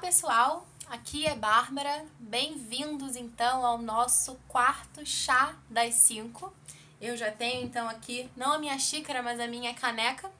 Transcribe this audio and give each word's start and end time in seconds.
pessoal, 0.00 0.66
aqui 0.88 1.26
é 1.26 1.36
Bárbara. 1.36 2.06
Bem-vindos 2.18 3.16
então 3.16 3.66
ao 3.66 3.76
nosso 3.76 4.34
quarto 4.48 5.04
chá 5.04 5.54
das 5.68 5.94
cinco. 5.96 6.50
Eu 6.98 7.18
já 7.18 7.30
tenho 7.30 7.66
então 7.66 7.86
aqui, 7.86 8.30
não 8.34 8.52
a 8.52 8.58
minha 8.58 8.78
xícara, 8.78 9.22
mas 9.22 9.38
a 9.38 9.46
minha 9.46 9.74
caneca. 9.74 10.32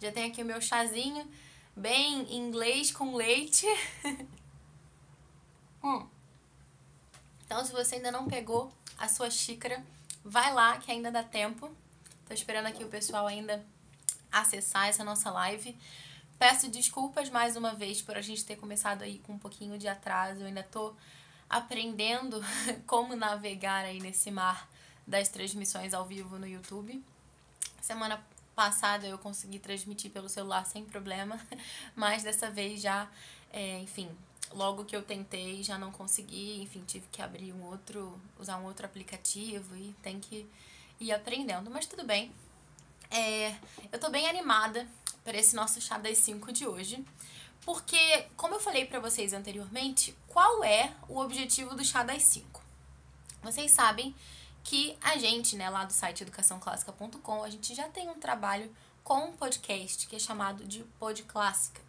Já 0.00 0.10
tenho 0.10 0.28
aqui 0.28 0.42
o 0.42 0.46
meu 0.46 0.62
chazinho, 0.62 1.30
bem 1.76 2.34
inglês 2.34 2.90
com 2.90 3.14
leite. 3.14 3.66
hum. 5.84 6.08
Então, 7.44 7.62
se 7.66 7.70
você 7.70 7.96
ainda 7.96 8.10
não 8.10 8.26
pegou 8.26 8.72
a 8.96 9.08
sua 9.08 9.30
xícara, 9.30 9.84
vai 10.24 10.54
lá 10.54 10.78
que 10.78 10.90
ainda 10.90 11.12
dá 11.12 11.22
tempo. 11.22 11.70
Tô 12.26 12.32
esperando 12.32 12.66
aqui 12.66 12.82
o 12.82 12.88
pessoal 12.88 13.26
ainda 13.26 13.62
acessar 14.32 14.88
essa 14.88 15.04
nossa 15.04 15.30
live. 15.30 15.76
Peço 16.38 16.70
desculpas 16.70 17.28
mais 17.30 17.56
uma 17.56 17.74
vez 17.74 18.00
por 18.00 18.16
a 18.16 18.20
gente 18.20 18.44
ter 18.44 18.54
começado 18.54 19.02
aí 19.02 19.18
com 19.18 19.32
um 19.32 19.38
pouquinho 19.38 19.76
de 19.76 19.88
atraso. 19.88 20.40
Eu 20.40 20.46
ainda 20.46 20.62
tô 20.62 20.94
aprendendo 21.50 22.40
como 22.86 23.16
navegar 23.16 23.84
aí 23.84 23.98
nesse 23.98 24.30
mar 24.30 24.70
das 25.04 25.28
transmissões 25.28 25.92
ao 25.92 26.06
vivo 26.06 26.38
no 26.38 26.46
YouTube. 26.46 27.02
Semana 27.80 28.24
passada 28.54 29.04
eu 29.04 29.18
consegui 29.18 29.58
transmitir 29.58 30.12
pelo 30.12 30.28
celular 30.28 30.64
sem 30.64 30.84
problema, 30.84 31.40
mas 31.96 32.22
dessa 32.22 32.48
vez 32.48 32.80
já, 32.80 33.10
é, 33.52 33.80
enfim, 33.80 34.08
logo 34.52 34.84
que 34.84 34.94
eu 34.94 35.02
tentei 35.02 35.64
já 35.64 35.76
não 35.76 35.90
consegui, 35.90 36.62
enfim, 36.62 36.84
tive 36.86 37.06
que 37.10 37.20
abrir 37.20 37.52
um 37.52 37.64
outro, 37.64 38.16
usar 38.38 38.58
um 38.58 38.64
outro 38.64 38.86
aplicativo 38.86 39.76
e 39.76 39.92
tem 40.04 40.20
que 40.20 40.46
ir 41.00 41.12
aprendendo, 41.12 41.68
mas 41.68 41.84
tudo 41.86 42.04
bem. 42.04 42.32
É, 43.10 43.56
eu 43.90 43.98
tô 43.98 44.08
bem 44.08 44.28
animada 44.28 44.86
para 45.28 45.36
esse 45.36 45.54
nosso 45.54 45.78
chá 45.78 45.98
das 45.98 46.16
5 46.16 46.50
de 46.52 46.66
hoje. 46.66 47.04
Porque, 47.60 48.24
como 48.34 48.54
eu 48.54 48.60
falei 48.60 48.86
para 48.86 48.98
vocês 48.98 49.34
anteriormente, 49.34 50.16
qual 50.26 50.64
é 50.64 50.90
o 51.06 51.18
objetivo 51.18 51.74
do 51.74 51.84
chá 51.84 52.02
das 52.02 52.22
5? 52.22 52.62
Vocês 53.42 53.70
sabem 53.70 54.14
que 54.64 54.96
a 55.02 55.18
gente, 55.18 55.54
né, 55.54 55.68
lá 55.68 55.84
do 55.84 55.92
site 55.92 56.22
educaçãoclássica.com, 56.22 57.44
a 57.44 57.50
gente 57.50 57.74
já 57.74 57.86
tem 57.90 58.08
um 58.08 58.18
trabalho 58.18 58.74
com 59.04 59.26
um 59.26 59.32
podcast 59.32 60.06
que 60.06 60.16
é 60.16 60.18
chamado 60.18 60.64
de 60.64 60.82
Pod 60.98 61.22
Clássica. 61.24 61.82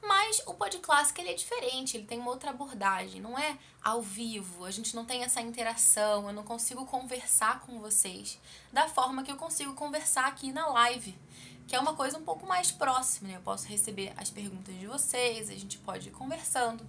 Mas 0.00 0.40
o 0.46 0.54
Pod 0.54 0.78
Clássica 0.78 1.20
ele 1.20 1.30
é 1.30 1.34
diferente, 1.34 1.98
ele 1.98 2.06
tem 2.06 2.18
uma 2.18 2.30
outra 2.30 2.50
abordagem, 2.50 3.20
não 3.20 3.38
é 3.38 3.58
ao 3.84 4.00
vivo, 4.00 4.64
a 4.64 4.70
gente 4.70 4.96
não 4.96 5.04
tem 5.04 5.22
essa 5.22 5.42
interação, 5.42 6.26
eu 6.26 6.32
não 6.32 6.42
consigo 6.42 6.86
conversar 6.86 7.60
com 7.60 7.78
vocês 7.80 8.38
da 8.72 8.88
forma 8.88 9.22
que 9.22 9.30
eu 9.30 9.36
consigo 9.36 9.74
conversar 9.74 10.26
aqui 10.26 10.50
na 10.50 10.66
live 10.68 11.14
que 11.66 11.76
é 11.76 11.80
uma 11.80 11.94
coisa 11.94 12.18
um 12.18 12.22
pouco 12.22 12.46
mais 12.46 12.70
próxima, 12.70 13.28
né? 13.28 13.36
Eu 13.36 13.40
posso 13.40 13.66
receber 13.66 14.12
as 14.16 14.30
perguntas 14.30 14.78
de 14.78 14.86
vocês, 14.86 15.50
a 15.50 15.54
gente 15.54 15.78
pode 15.78 16.08
ir 16.08 16.12
conversando. 16.12 16.84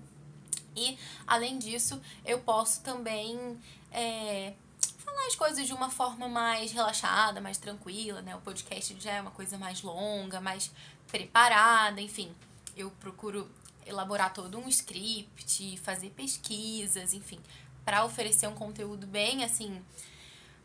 E, 0.75 0.97
além 1.27 1.57
disso, 1.57 2.01
eu 2.25 2.39
posso 2.39 2.81
também 2.81 3.59
é, 3.91 4.53
falar 4.97 5.27
as 5.27 5.35
coisas 5.35 5.67
de 5.67 5.73
uma 5.73 5.89
forma 5.89 6.27
mais 6.27 6.71
relaxada, 6.71 7.39
mais 7.39 7.57
tranquila, 7.57 8.21
né? 8.21 8.35
O 8.35 8.41
podcast 8.41 8.99
já 8.99 9.11
é 9.11 9.21
uma 9.21 9.31
coisa 9.31 9.57
mais 9.57 9.81
longa, 9.81 10.41
mais 10.41 10.71
preparada, 11.07 12.01
enfim. 12.01 12.33
Eu 12.75 12.89
procuro 12.91 13.49
elaborar 13.85 14.33
todo 14.33 14.57
um 14.57 14.67
script, 14.67 15.77
fazer 15.77 16.09
pesquisas, 16.11 17.13
enfim, 17.13 17.39
para 17.85 18.03
oferecer 18.05 18.47
um 18.47 18.55
conteúdo 18.55 19.05
bem 19.05 19.43
assim 19.43 19.81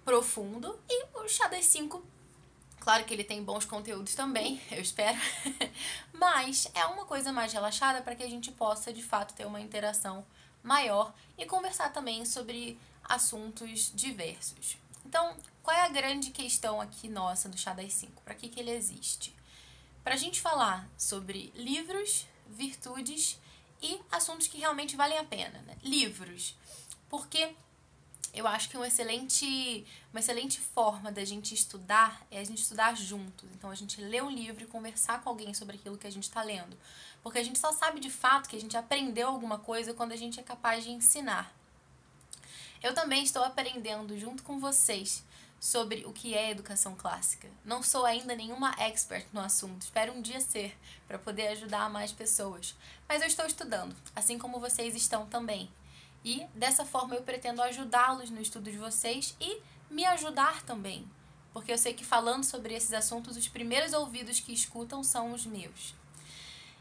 profundo. 0.04 0.78
E 0.88 1.04
o 1.14 1.28
Chá 1.28 1.48
das 1.48 1.66
5 1.66 2.02
Claro 2.88 3.04
que 3.04 3.12
ele 3.12 3.22
tem 3.22 3.44
bons 3.44 3.66
conteúdos 3.66 4.14
também, 4.14 4.58
eu 4.70 4.80
espero. 4.80 5.18
Mas 6.10 6.70
é 6.72 6.86
uma 6.86 7.04
coisa 7.04 7.30
mais 7.30 7.52
relaxada 7.52 8.00
para 8.00 8.16
que 8.16 8.22
a 8.22 8.30
gente 8.30 8.50
possa 8.50 8.90
de 8.94 9.02
fato 9.02 9.34
ter 9.34 9.46
uma 9.46 9.60
interação 9.60 10.24
maior 10.62 11.12
e 11.36 11.44
conversar 11.44 11.92
também 11.92 12.24
sobre 12.24 12.80
assuntos 13.04 13.92
diversos. 13.94 14.78
Então, 15.04 15.36
qual 15.62 15.76
é 15.76 15.82
a 15.82 15.90
grande 15.90 16.30
questão 16.30 16.80
aqui 16.80 17.10
nossa 17.10 17.46
do 17.46 17.58
Chá 17.58 17.74
das 17.74 17.92
5? 17.92 18.22
Para 18.22 18.34
que, 18.34 18.48
que 18.48 18.58
ele 18.58 18.70
existe? 18.70 19.36
Para 20.02 20.14
a 20.14 20.18
gente 20.18 20.40
falar 20.40 20.88
sobre 20.96 21.52
livros, 21.54 22.26
virtudes 22.48 23.38
e 23.82 24.00
assuntos 24.10 24.46
que 24.46 24.56
realmente 24.56 24.96
valem 24.96 25.18
a 25.18 25.24
pena. 25.24 25.58
Né? 25.66 25.76
Livros, 25.82 26.56
porque 27.10 27.54
eu 28.38 28.46
acho 28.46 28.68
que 28.68 28.76
uma 28.76 28.86
excelente, 28.86 29.84
uma 30.12 30.20
excelente 30.20 30.60
forma 30.60 31.10
da 31.10 31.24
gente 31.24 31.52
estudar 31.54 32.24
é 32.30 32.38
a 32.38 32.44
gente 32.44 32.62
estudar 32.62 32.96
juntos. 32.96 33.48
Então, 33.54 33.68
a 33.68 33.74
gente 33.74 34.00
ler 34.00 34.22
um 34.22 34.30
livro 34.30 34.62
e 34.62 34.66
conversar 34.66 35.20
com 35.22 35.28
alguém 35.28 35.52
sobre 35.52 35.74
aquilo 35.74 35.98
que 35.98 36.06
a 36.06 36.10
gente 36.10 36.22
está 36.22 36.42
lendo. 36.42 36.78
Porque 37.20 37.40
a 37.40 37.42
gente 37.42 37.58
só 37.58 37.72
sabe 37.72 37.98
de 37.98 38.08
fato 38.08 38.48
que 38.48 38.54
a 38.54 38.60
gente 38.60 38.76
aprendeu 38.76 39.26
alguma 39.26 39.58
coisa 39.58 39.92
quando 39.92 40.12
a 40.12 40.16
gente 40.16 40.38
é 40.38 40.42
capaz 40.44 40.84
de 40.84 40.90
ensinar. 40.90 41.52
Eu 42.80 42.94
também 42.94 43.24
estou 43.24 43.42
aprendendo 43.42 44.16
junto 44.16 44.44
com 44.44 44.60
vocês 44.60 45.24
sobre 45.58 46.04
o 46.06 46.12
que 46.12 46.32
é 46.34 46.52
educação 46.52 46.94
clássica. 46.94 47.48
Não 47.64 47.82
sou 47.82 48.06
ainda 48.06 48.36
nenhuma 48.36 48.72
expert 48.78 49.26
no 49.32 49.40
assunto, 49.40 49.82
espero 49.82 50.12
um 50.12 50.22
dia 50.22 50.40
ser, 50.40 50.78
para 51.08 51.18
poder 51.18 51.48
ajudar 51.48 51.90
mais 51.90 52.12
pessoas. 52.12 52.76
Mas 53.08 53.20
eu 53.20 53.26
estou 53.26 53.46
estudando, 53.46 53.96
assim 54.14 54.38
como 54.38 54.60
vocês 54.60 54.94
estão 54.94 55.26
também. 55.26 55.68
E 56.24 56.44
dessa 56.54 56.84
forma 56.84 57.14
eu 57.14 57.22
pretendo 57.22 57.62
ajudá-los 57.62 58.30
no 58.30 58.40
estudo 58.40 58.70
de 58.70 58.78
vocês 58.78 59.36
e 59.40 59.60
me 59.90 60.04
ajudar 60.04 60.62
também. 60.62 61.08
Porque 61.52 61.72
eu 61.72 61.78
sei 61.78 61.94
que 61.94 62.04
falando 62.04 62.44
sobre 62.44 62.74
esses 62.74 62.92
assuntos, 62.92 63.36
os 63.36 63.48
primeiros 63.48 63.92
ouvidos 63.92 64.40
que 64.40 64.52
escutam 64.52 65.02
são 65.02 65.32
os 65.32 65.46
meus. 65.46 65.94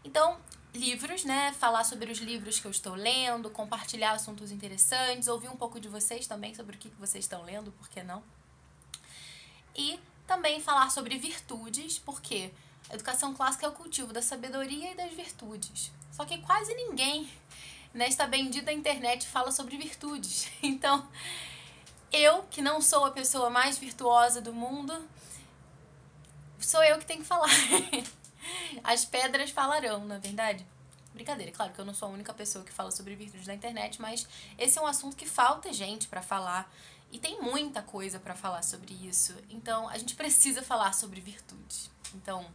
Então, 0.03 0.37
livros, 0.73 1.23
né? 1.23 1.53
Falar 1.53 1.83
sobre 1.83 2.11
os 2.11 2.19
livros 2.19 2.59
que 2.59 2.65
eu 2.65 2.71
estou 2.71 2.93
lendo, 2.95 3.49
compartilhar 3.49 4.11
assuntos 4.11 4.51
interessantes, 4.51 5.27
ouvir 5.27 5.49
um 5.49 5.57
pouco 5.57 5.79
de 5.79 5.87
vocês 5.87 6.27
também 6.27 6.53
sobre 6.53 6.75
o 6.75 6.79
que 6.79 6.89
vocês 6.99 7.25
estão 7.25 7.43
lendo, 7.43 7.71
por 7.71 7.89
que 7.89 8.03
não? 8.03 8.23
E 9.75 9.99
também 10.25 10.61
falar 10.61 10.89
sobre 10.91 11.17
virtudes, 11.17 11.97
porque 11.97 12.51
a 12.89 12.95
educação 12.95 13.33
clássica 13.33 13.65
é 13.65 13.69
o 13.69 13.73
cultivo 13.73 14.13
da 14.13 14.21
sabedoria 14.21 14.91
e 14.91 14.95
das 14.95 15.13
virtudes. 15.13 15.91
Só 16.11 16.25
que 16.25 16.37
quase 16.39 16.73
ninguém 16.73 17.29
nesta 17.93 18.27
bendita 18.27 18.71
internet 18.71 19.27
fala 19.27 19.51
sobre 19.51 19.77
virtudes. 19.77 20.49
Então, 20.61 21.07
eu, 22.11 22.43
que 22.43 22.61
não 22.61 22.81
sou 22.81 23.05
a 23.05 23.11
pessoa 23.11 23.49
mais 23.49 23.77
virtuosa 23.77 24.41
do 24.41 24.53
mundo, 24.53 24.93
sou 26.59 26.83
eu 26.83 26.97
que 26.97 27.05
tenho 27.05 27.21
que 27.21 27.27
falar. 27.27 27.49
As 28.83 29.03
pedras 29.05 29.51
falarão, 29.51 30.05
na 30.05 30.15
é 30.15 30.19
verdade. 30.19 30.65
Brincadeira, 31.13 31.51
claro 31.51 31.73
que 31.73 31.79
eu 31.79 31.85
não 31.85 31.93
sou 31.93 32.07
a 32.07 32.11
única 32.11 32.33
pessoa 32.33 32.63
que 32.63 32.71
fala 32.71 32.91
sobre 32.91 33.15
virtudes 33.15 33.47
na 33.47 33.55
internet, 33.55 33.99
mas 33.99 34.27
esse 34.57 34.77
é 34.77 34.81
um 34.81 34.85
assunto 34.85 35.15
que 35.15 35.25
falta 35.25 35.73
gente 35.73 36.07
para 36.07 36.21
falar 36.21 36.71
e 37.11 37.17
tem 37.17 37.41
muita 37.41 37.81
coisa 37.81 38.19
para 38.19 38.35
falar 38.35 38.63
sobre 38.63 38.93
isso. 38.93 39.35
Então, 39.49 39.89
a 39.89 39.97
gente 39.97 40.15
precisa 40.15 40.61
falar 40.61 40.93
sobre 40.93 41.19
virtudes. 41.19 41.89
Então, 42.13 42.45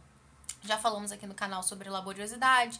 já 0.63 0.77
falamos 0.77 1.11
aqui 1.11 1.27
no 1.27 1.33
canal 1.33 1.61
sobre 1.61 1.89
laboriosidade, 1.89 2.79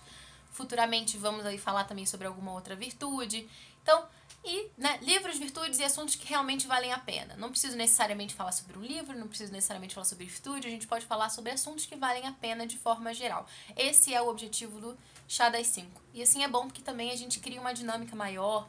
Futuramente 0.54 1.18
vamos 1.18 1.46
aí 1.46 1.58
falar 1.58 1.84
também 1.84 2.06
sobre 2.06 2.26
alguma 2.26 2.54
outra 2.54 2.76
virtude. 2.76 3.50
Então, 3.82 4.08
e 4.46 4.70
né, 4.78 5.00
livros, 5.02 5.38
virtudes 5.38 5.80
e 5.80 5.84
assuntos 5.84 6.16
que 6.16 6.28
realmente 6.28 6.68
valem 6.68 6.94
a 6.94 7.00
pena. 7.00 7.36
Não 7.38 7.50
preciso 7.50 7.76
necessariamente 7.76 8.34
falar 8.34 8.52
sobre 8.52 8.78
um 8.78 8.82
livro, 8.82 9.18
não 9.18 9.28
preciso 9.28 9.52
necessariamente 9.52 9.96
falar 9.96 10.06
sobre 10.06 10.26
virtude, 10.26 10.68
a 10.68 10.70
gente 10.70 10.88
pode 10.88 11.06
falar 11.06 11.30
sobre 11.30 11.52
assuntos 11.52 11.86
que 11.86 11.96
valem 11.96 12.28
a 12.28 12.32
pena 12.32 12.68
de 12.68 12.78
forma 12.78 13.14
geral. 13.14 13.48
Esse 13.76 14.14
é 14.14 14.22
o 14.22 14.28
objetivo 14.28 14.80
do 14.80 14.98
Chá 15.28 15.50
das 15.50 15.68
5. 15.68 16.02
E 16.14 16.22
assim 16.22 16.44
é 16.44 16.48
bom 16.48 16.68
porque 16.68 16.82
também 16.82 17.12
a 17.12 17.16
gente 17.16 17.40
cria 17.40 17.60
uma 17.60 17.74
dinâmica 17.74 18.16
maior, 18.16 18.68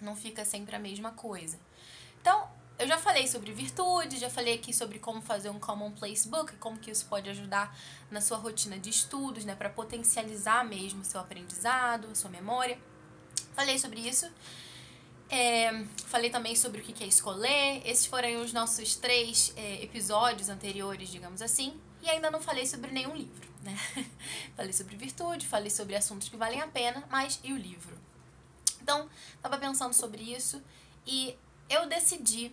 não 0.00 0.16
fica 0.16 0.44
sempre 0.44 0.74
a 0.74 0.78
mesma 0.78 1.10
coisa. 1.12 1.58
Então, 2.20 2.48
eu 2.80 2.88
já 2.88 2.96
falei 2.96 3.26
sobre 3.28 3.52
virtude, 3.52 4.18
já 4.18 4.30
falei 4.30 4.54
aqui 4.54 4.72
sobre 4.72 4.98
como 4.98 5.20
fazer 5.20 5.50
um 5.50 5.60
Commonplace 5.60 6.26
Book, 6.26 6.56
como 6.56 6.78
que 6.78 6.90
isso 6.90 7.04
pode 7.04 7.28
ajudar 7.28 7.78
na 8.10 8.22
sua 8.22 8.38
rotina 8.38 8.78
de 8.78 8.88
estudos, 8.88 9.44
né, 9.44 9.54
para 9.54 9.68
potencializar 9.68 10.64
mesmo 10.64 11.04
seu 11.04 11.20
aprendizado, 11.20 12.16
sua 12.16 12.30
memória. 12.30 12.78
Falei 13.54 13.78
sobre 13.78 14.00
isso. 14.00 14.26
É, 15.28 15.84
falei 16.06 16.30
também 16.30 16.56
sobre 16.56 16.80
o 16.80 16.82
que 16.82 17.04
é 17.04 17.06
escolher. 17.06 17.82
Esses 17.84 18.06
foram 18.06 18.40
os 18.40 18.52
nossos 18.54 18.96
três 18.96 19.52
é, 19.56 19.84
episódios 19.84 20.48
anteriores, 20.48 21.10
digamos 21.10 21.42
assim. 21.42 21.78
E 22.00 22.08
ainda 22.08 22.30
não 22.30 22.40
falei 22.40 22.66
sobre 22.66 22.90
nenhum 22.92 23.14
livro, 23.14 23.46
né? 23.62 23.76
falei 24.56 24.72
sobre 24.72 24.96
virtude, 24.96 25.46
falei 25.46 25.68
sobre 25.68 25.94
assuntos 25.96 26.30
que 26.30 26.36
valem 26.36 26.62
a 26.62 26.66
pena, 26.66 27.04
mas 27.10 27.38
e 27.44 27.52
o 27.52 27.58
livro? 27.58 27.98
Então, 28.80 29.06
tava 29.42 29.58
pensando 29.58 29.92
sobre 29.92 30.22
isso 30.22 30.62
e 31.06 31.36
eu 31.68 31.86
decidi 31.86 32.50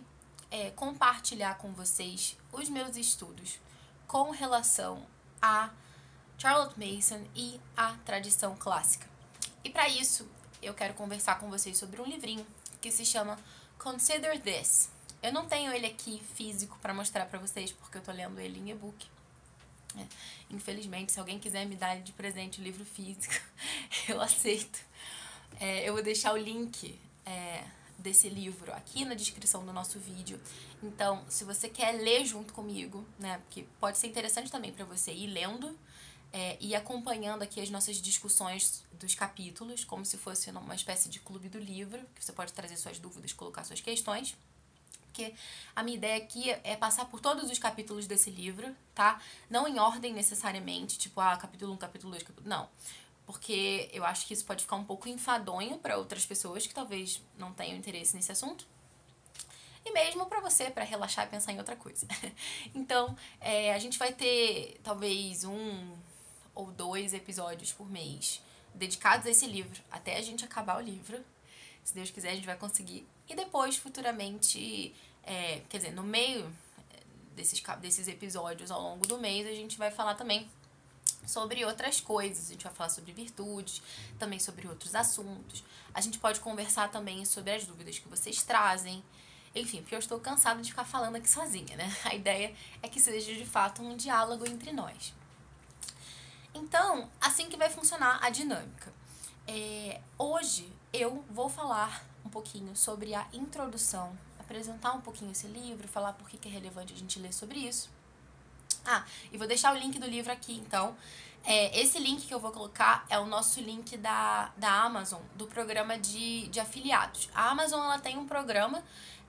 é, 0.50 0.70
compartilhar 0.70 1.56
com 1.58 1.72
vocês 1.72 2.36
os 2.52 2.68
meus 2.68 2.96
estudos 2.96 3.58
com 4.06 4.30
relação 4.30 5.04
a 5.40 5.70
Charlotte 6.38 6.78
Mason 6.78 7.24
e 7.34 7.60
a 7.76 7.94
tradição 8.04 8.56
clássica. 8.56 9.06
E 9.62 9.70
para 9.70 9.88
isso, 9.88 10.28
eu 10.62 10.72
quero 10.72 10.94
conversar 10.94 11.38
com 11.38 11.50
vocês 11.50 11.76
sobre 11.76 12.00
um 12.00 12.04
livrinho 12.04 12.46
que 12.80 12.90
se 12.90 13.04
chama 13.04 13.38
Consider 13.78 14.40
This. 14.40 14.88
Eu 15.22 15.32
não 15.32 15.46
tenho 15.46 15.72
ele 15.72 15.86
aqui 15.86 16.22
físico 16.34 16.78
para 16.80 16.94
mostrar 16.94 17.26
para 17.26 17.38
vocês 17.38 17.72
porque 17.72 17.98
eu 17.98 18.02
tô 18.02 18.12
lendo 18.12 18.40
ele 18.40 18.58
em 18.58 18.70
e-book. 18.70 19.06
É. 19.96 20.06
Infelizmente, 20.50 21.12
se 21.12 21.18
alguém 21.18 21.38
quiser 21.38 21.66
me 21.66 21.74
dar 21.74 22.00
de 22.00 22.12
presente 22.12 22.60
o 22.60 22.64
livro 22.64 22.84
físico, 22.84 23.34
eu 24.08 24.20
aceito. 24.20 24.78
É, 25.60 25.88
eu 25.88 25.92
vou 25.92 26.02
deixar 26.02 26.32
o 26.32 26.36
link 26.36 26.98
é, 27.26 27.64
desse 27.98 28.28
livro 28.28 28.72
aqui 28.72 29.04
na 29.04 29.14
descrição 29.14 29.66
do 29.66 29.72
nosso 29.72 29.98
vídeo. 29.98 30.40
Então, 30.82 31.24
se 31.28 31.44
você 31.44 31.68
quer 31.68 31.92
ler 31.92 32.24
junto 32.24 32.54
comigo, 32.54 33.04
né, 33.18 33.38
porque 33.38 33.66
pode 33.80 33.98
ser 33.98 34.06
interessante 34.06 34.50
também 34.50 34.72
para 34.72 34.84
você 34.84 35.12
ir 35.12 35.26
lendo 35.26 35.76
é, 36.32 36.56
e 36.60 36.74
acompanhando 36.74 37.42
aqui 37.42 37.60
as 37.60 37.70
nossas 37.70 37.96
discussões 37.96 38.84
dos 38.92 39.14
capítulos, 39.14 39.84
como 39.84 40.04
se 40.04 40.16
fosse 40.16 40.50
uma 40.50 40.74
espécie 40.74 41.08
de 41.08 41.18
clube 41.20 41.48
do 41.48 41.58
livro, 41.58 42.00
que 42.14 42.24
você 42.24 42.32
pode 42.32 42.52
trazer 42.52 42.76
suas 42.76 42.98
dúvidas, 42.98 43.32
colocar 43.32 43.64
suas 43.64 43.80
questões. 43.80 44.36
Porque 45.06 45.34
a 45.74 45.82
minha 45.82 45.96
ideia 45.96 46.16
aqui 46.16 46.50
é 46.62 46.76
passar 46.76 47.06
por 47.06 47.18
todos 47.18 47.50
os 47.50 47.58
capítulos 47.58 48.06
desse 48.06 48.30
livro, 48.30 48.72
tá? 48.94 49.20
Não 49.50 49.66
em 49.66 49.80
ordem 49.80 50.12
necessariamente, 50.12 50.96
tipo, 50.96 51.20
ah, 51.20 51.36
capítulo 51.36 51.72
1, 51.72 51.76
capítulo 51.76 52.12
2, 52.12 52.22
capítulo... 52.22 52.48
Não 52.48 52.68
porque 53.28 53.90
eu 53.92 54.06
acho 54.06 54.26
que 54.26 54.32
isso 54.32 54.42
pode 54.42 54.62
ficar 54.62 54.76
um 54.76 54.84
pouco 54.84 55.06
enfadonho 55.06 55.76
para 55.76 55.98
outras 55.98 56.24
pessoas 56.24 56.66
que 56.66 56.72
talvez 56.72 57.20
não 57.36 57.52
tenham 57.52 57.76
interesse 57.76 58.16
nesse 58.16 58.32
assunto. 58.32 58.66
E 59.84 59.92
mesmo 59.92 60.24
para 60.24 60.40
você, 60.40 60.70
para 60.70 60.82
relaxar 60.82 61.26
e 61.26 61.28
pensar 61.28 61.52
em 61.52 61.58
outra 61.58 61.76
coisa. 61.76 62.08
então, 62.74 63.14
é, 63.38 63.74
a 63.74 63.78
gente 63.78 63.98
vai 63.98 64.14
ter 64.14 64.80
talvez 64.82 65.44
um 65.44 65.94
ou 66.54 66.72
dois 66.72 67.12
episódios 67.12 67.70
por 67.70 67.86
mês 67.90 68.40
dedicados 68.74 69.26
a 69.26 69.30
esse 69.30 69.46
livro, 69.46 69.78
até 69.90 70.16
a 70.16 70.22
gente 70.22 70.42
acabar 70.42 70.78
o 70.78 70.80
livro. 70.80 71.22
Se 71.84 71.94
Deus 71.94 72.10
quiser, 72.10 72.30
a 72.30 72.34
gente 72.34 72.46
vai 72.46 72.56
conseguir. 72.56 73.06
E 73.28 73.34
depois, 73.34 73.76
futuramente, 73.76 74.94
é, 75.22 75.60
quer 75.68 75.76
dizer, 75.76 75.92
no 75.92 76.02
meio 76.02 76.50
desses, 77.36 77.62
desses 77.78 78.08
episódios 78.08 78.70
ao 78.70 78.80
longo 78.80 79.06
do 79.06 79.18
mês, 79.18 79.46
a 79.46 79.52
gente 79.52 79.76
vai 79.76 79.90
falar 79.90 80.14
também 80.14 80.48
sobre 81.28 81.62
outras 81.64 82.00
coisas. 82.00 82.46
A 82.46 82.52
gente 82.52 82.64
vai 82.64 82.72
falar 82.72 82.88
sobre 82.88 83.12
virtudes, 83.12 83.82
também 84.18 84.38
sobre 84.38 84.66
outros 84.66 84.94
assuntos. 84.94 85.62
A 85.92 86.00
gente 86.00 86.18
pode 86.18 86.40
conversar 86.40 86.90
também 86.90 87.24
sobre 87.26 87.52
as 87.52 87.66
dúvidas 87.66 87.98
que 87.98 88.08
vocês 88.08 88.42
trazem. 88.42 89.04
Enfim, 89.54 89.82
porque 89.82 89.94
eu 89.94 89.98
estou 89.98 90.18
cansada 90.18 90.62
de 90.62 90.70
ficar 90.70 90.84
falando 90.84 91.16
aqui 91.16 91.28
sozinha, 91.28 91.76
né? 91.76 91.94
A 92.04 92.14
ideia 92.14 92.54
é 92.82 92.88
que 92.88 92.98
seja 92.98 93.34
de 93.34 93.44
fato 93.44 93.82
um 93.82 93.94
diálogo 93.94 94.48
entre 94.48 94.72
nós. 94.72 95.14
Então, 96.54 97.10
assim 97.20 97.48
que 97.48 97.56
vai 97.56 97.68
funcionar 97.68 98.18
a 98.22 98.30
dinâmica. 98.30 98.92
É, 99.46 100.00
hoje 100.18 100.72
eu 100.92 101.24
vou 101.30 101.48
falar 101.48 102.04
um 102.24 102.30
pouquinho 102.30 102.74
sobre 102.74 103.14
a 103.14 103.26
introdução, 103.32 104.18
apresentar 104.38 104.92
um 104.92 105.00
pouquinho 105.00 105.30
esse 105.30 105.46
livro, 105.46 105.86
falar 105.86 106.14
por 106.14 106.28
que 106.28 106.48
é 106.48 106.50
relevante 106.50 106.94
a 106.94 106.96
gente 106.96 107.18
ler 107.18 107.32
sobre 107.32 107.58
isso. 107.58 107.97
Ah, 108.90 109.04
e 109.30 109.36
vou 109.36 109.46
deixar 109.46 109.74
o 109.74 109.78
link 109.78 109.98
do 109.98 110.06
livro 110.06 110.32
aqui, 110.32 110.54
então. 110.54 110.96
É, 111.44 111.78
esse 111.78 111.98
link 111.98 112.26
que 112.26 112.32
eu 112.32 112.40
vou 112.40 112.50
colocar 112.50 113.04
é 113.10 113.18
o 113.18 113.26
nosso 113.26 113.60
link 113.60 113.98
da, 113.98 114.50
da 114.56 114.70
Amazon, 114.82 115.20
do 115.34 115.46
programa 115.46 115.98
de, 115.98 116.48
de 116.48 116.58
afiliados. 116.58 117.28
A 117.34 117.50
Amazon 117.50 117.84
ela 117.84 117.98
tem 117.98 118.16
um 118.16 118.26
programa 118.26 118.82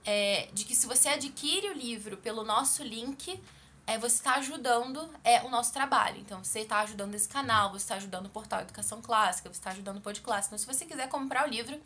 é, 0.06 0.48
de 0.54 0.64
que 0.64 0.74
se 0.74 0.88
você 0.88 1.10
adquire 1.10 1.68
o 1.68 1.74
livro 1.74 2.16
pelo 2.16 2.42
nosso 2.46 2.84
link, 2.84 3.38
é, 3.86 3.98
você 3.98 4.16
está 4.16 4.36
ajudando 4.36 5.10
é, 5.26 5.42
o 5.42 5.50
nosso 5.50 5.74
trabalho. 5.74 6.20
Então, 6.22 6.42
você 6.42 6.62
está 6.62 6.80
ajudando 6.80 7.14
esse 7.16 7.28
canal, 7.28 7.70
você 7.72 7.84
está 7.84 7.96
ajudando 7.96 8.28
o 8.28 8.30
portal 8.30 8.62
Educação 8.62 9.02
Clássica, 9.02 9.52
você 9.52 9.60
está 9.60 9.72
ajudando 9.72 9.98
o 9.98 10.02
Clássico. 10.02 10.56
Então, 10.56 10.58
se 10.58 10.66
você 10.66 10.86
quiser 10.86 11.10
comprar 11.10 11.46
o 11.46 11.50
livro, 11.50 11.78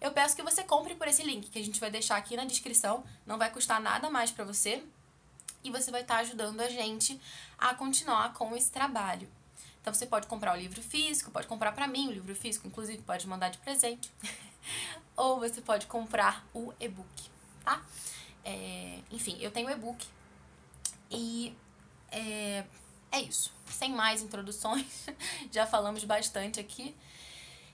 eu 0.00 0.12
peço 0.12 0.34
que 0.34 0.42
você 0.42 0.64
compre 0.64 0.94
por 0.94 1.06
esse 1.06 1.22
link, 1.22 1.50
que 1.50 1.58
a 1.58 1.64
gente 1.64 1.78
vai 1.78 1.90
deixar 1.90 2.16
aqui 2.16 2.36
na 2.36 2.46
descrição. 2.46 3.04
Não 3.26 3.36
vai 3.36 3.50
custar 3.50 3.82
nada 3.82 4.08
mais 4.08 4.30
para 4.30 4.46
você 4.46 4.82
e 5.68 5.70
você 5.70 5.90
vai 5.90 6.00
estar 6.00 6.18
ajudando 6.18 6.60
a 6.60 6.68
gente 6.68 7.20
a 7.58 7.74
continuar 7.74 8.32
com 8.32 8.56
esse 8.56 8.70
trabalho. 8.70 9.28
Então 9.80 9.92
você 9.92 10.06
pode 10.06 10.26
comprar 10.26 10.54
o 10.54 10.56
livro 10.56 10.82
físico, 10.82 11.30
pode 11.30 11.46
comprar 11.46 11.72
para 11.72 11.86
mim 11.86 12.08
o 12.08 12.12
livro 12.12 12.34
físico, 12.34 12.66
inclusive 12.66 13.02
pode 13.02 13.26
mandar 13.26 13.50
de 13.50 13.58
presente, 13.58 14.10
ou 15.16 15.38
você 15.38 15.60
pode 15.60 15.86
comprar 15.86 16.46
o 16.52 16.72
e-book, 16.80 17.30
tá? 17.64 17.82
É, 18.44 18.98
enfim, 19.10 19.36
eu 19.40 19.50
tenho 19.50 19.68
o 19.68 19.70
e-book 19.70 20.06
e 21.10 21.54
é, 22.10 22.64
é 23.12 23.20
isso. 23.20 23.52
Sem 23.70 23.92
mais 23.92 24.22
introduções, 24.22 25.06
já 25.52 25.66
falamos 25.66 26.04
bastante 26.04 26.58
aqui. 26.58 26.94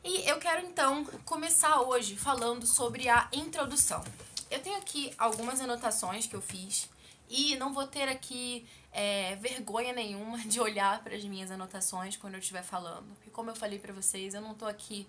E 0.03 0.29
eu 0.29 0.39
quero 0.39 0.67
então 0.67 1.05
começar 1.25 1.81
hoje 1.81 2.17
falando 2.17 2.67
sobre 2.67 3.09
a 3.09 3.29
introdução. 3.33 4.05
Eu 4.51 4.61
tenho 4.61 4.77
aqui 4.77 5.13
algumas 5.17 5.61
anotações 5.61 6.27
que 6.27 6.37
eu 6.37 6.43
fiz 6.43 6.89
e 7.29 7.57
não 7.57 7.73
vou 7.73 7.87
ter 7.87 8.09
aqui 8.09 8.67
é, 8.93 9.37
vergonha 9.37 9.93
nenhuma 9.93 10.39
de 10.39 10.61
olhar 10.61 11.03
para 11.03 11.15
as 11.15 11.25
minhas 11.25 11.51
anotações 11.51 12.17
quando 12.17 12.35
eu 12.35 12.41
estiver 12.41 12.63
falando. 12.63 13.07
Porque, 13.17 13.31
como 13.31 13.51
eu 13.51 13.57
falei 13.57 13.79
para 13.79 13.93
vocês, 13.93 14.35
eu 14.35 14.41
não 14.41 14.55
tô 14.55 14.67
aqui 14.67 15.07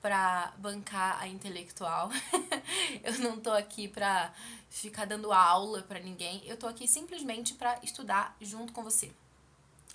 para 0.00 0.52
bancar 0.58 1.20
a 1.20 1.26
intelectual. 1.26 2.10
eu 3.02 3.18
não 3.20 3.40
tô 3.40 3.50
aqui 3.50 3.88
para 3.88 4.32
ficar 4.68 5.06
dando 5.06 5.32
aula 5.32 5.82
para 5.82 5.98
ninguém. 5.98 6.42
Eu 6.44 6.56
tô 6.56 6.66
aqui 6.66 6.86
simplesmente 6.86 7.54
para 7.54 7.78
estudar 7.82 8.36
junto 8.40 8.72
com 8.72 8.82
você. 8.82 9.10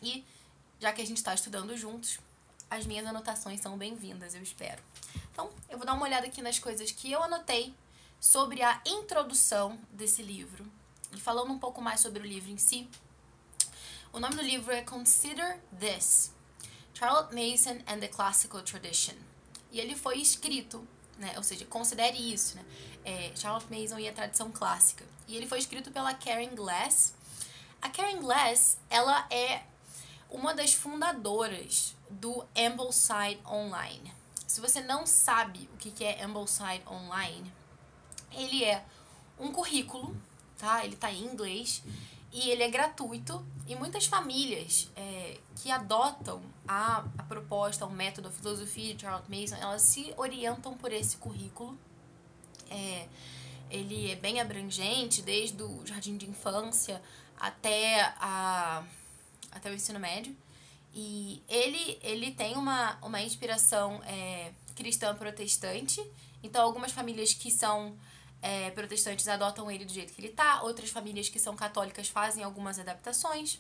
E 0.02 0.26
já 0.80 0.92
que 0.92 1.02
a 1.02 1.06
gente 1.06 1.18
está 1.18 1.34
estudando 1.34 1.78
juntos, 1.78 2.20
as 2.70 2.86
minhas 2.86 3.06
anotações 3.06 3.62
são 3.62 3.78
bem-vindas, 3.78 4.34
eu 4.34 4.42
espero. 4.42 4.82
Então, 5.32 5.50
eu 5.70 5.78
vou 5.78 5.86
dar 5.86 5.94
uma 5.94 6.06
olhada 6.06 6.26
aqui 6.26 6.42
nas 6.42 6.58
coisas 6.58 6.92
que 6.92 7.12
eu 7.12 7.22
anotei 7.24 7.74
sobre 8.20 8.62
a 8.62 8.82
introdução 8.86 9.80
desse 9.92 10.22
livro 10.22 10.66
e 11.14 11.20
falando 11.20 11.52
um 11.52 11.60
pouco 11.60 11.82
mais 11.82 12.00
sobre 12.00 12.20
o 12.20 12.26
livro 12.26 12.52
em 12.52 12.58
si, 12.58 12.90
o 14.12 14.20
nome 14.20 14.36
do 14.36 14.42
livro 14.42 14.72
é 14.74 14.82
Consider 14.82 15.60
This: 15.80 16.32
Charlotte 16.94 17.34
Mason 17.34 17.80
and 17.88 18.00
the 18.00 18.08
Classical 18.08 18.62
Tradition. 18.62 19.16
E 19.72 19.80
ele 19.80 19.96
foi 19.96 20.20
escrito, 20.20 20.88
né, 21.18 21.34
ou 21.38 21.44
seja, 21.44 21.66
considere 21.66 22.18
isso, 22.18 22.56
né, 22.56 22.66
é, 23.06 23.32
Charlotte 23.36 23.68
Mason 23.72 24.00
e 24.00 24.08
a 24.08 24.14
tradição 24.14 24.52
clássica. 24.52 25.06
E 25.28 25.36
ele 25.36 25.48
foi 25.48 25.60
escrito 25.60 25.92
pela 25.92 26.14
Karen 26.14 26.56
Glass. 26.56 27.14
A 27.82 27.90
Karen 27.90 28.20
Glass, 28.20 28.78
ela 28.90 29.28
é 29.30 29.64
uma 30.30 30.54
das 30.54 30.74
fundadoras 30.74 31.96
do 32.10 32.46
Ambleside 32.56 33.40
Online. 33.48 34.14
Se 34.48 34.60
você 34.60 34.82
não 34.82 35.06
sabe 35.06 35.70
o 35.74 35.78
que 35.78 36.04
é 36.04 36.24
Ambleside 36.24 36.84
Online, 36.88 37.54
ele 38.32 38.64
é 38.64 38.84
um 39.40 39.52
currículo 39.52 40.16
tá? 40.60 40.86
Ele 40.86 40.96
tá 40.96 41.12
em 41.12 41.24
inglês 41.24 41.82
e 42.32 42.52
ele 42.52 42.62
é 42.62 42.70
gratuito 42.70 43.44
e 43.66 43.76
muitas 43.76 44.06
famílias 44.06 44.88
é, 44.96 45.38
que 45.56 45.72
adotam 45.72 46.42
a, 46.68 47.04
a 47.18 47.24
proposta, 47.24 47.86
o 47.86 47.92
método, 47.92 48.28
a 48.28 48.32
filosofia 48.32 48.94
de 48.94 49.02
Charles 49.02 49.28
Mason, 49.28 49.56
elas 49.56 49.82
se 49.82 50.14
orientam 50.18 50.78
por 50.78 50.92
esse 50.92 51.18
currículo. 51.18 51.78
É, 52.70 53.08
ele 53.72 54.12
é 54.12 54.16
bem 54.16 54.40
abrangente, 54.40 55.22
desde 55.22 55.62
o 55.64 55.86
jardim 55.86 56.18
de 56.18 56.30
infância 56.30 57.02
até, 57.40 58.02
a, 58.20 58.84
até 59.52 59.72
o 59.72 59.74
ensino 59.74 60.00
médio. 60.00 60.36
E 60.94 61.42
ele, 61.48 62.00
ele 62.02 62.32
tem 62.32 62.56
uma, 62.56 62.98
uma 63.02 63.22
inspiração 63.22 64.02
é, 64.04 64.52
cristã 64.76 65.16
protestante. 65.16 66.04
Então, 66.44 66.64
algumas 66.64 66.92
famílias 66.92 67.34
que 67.34 67.52
são 67.52 67.96
é, 68.42 68.72
protestantes 68.72 69.28
adotam 69.28 69.70
ele 69.70 69.86
do 69.86 69.92
jeito 69.92 70.14
que 70.14 70.22
ele 70.22 70.30
tá, 70.30 70.62
outras 70.64 70.90
famílias 70.90 71.30
que 71.30 71.40
são 71.40 71.56
católicas 71.56 72.08
fazem 72.08 72.44
algumas 72.44 72.80
adaptações, 72.80 73.60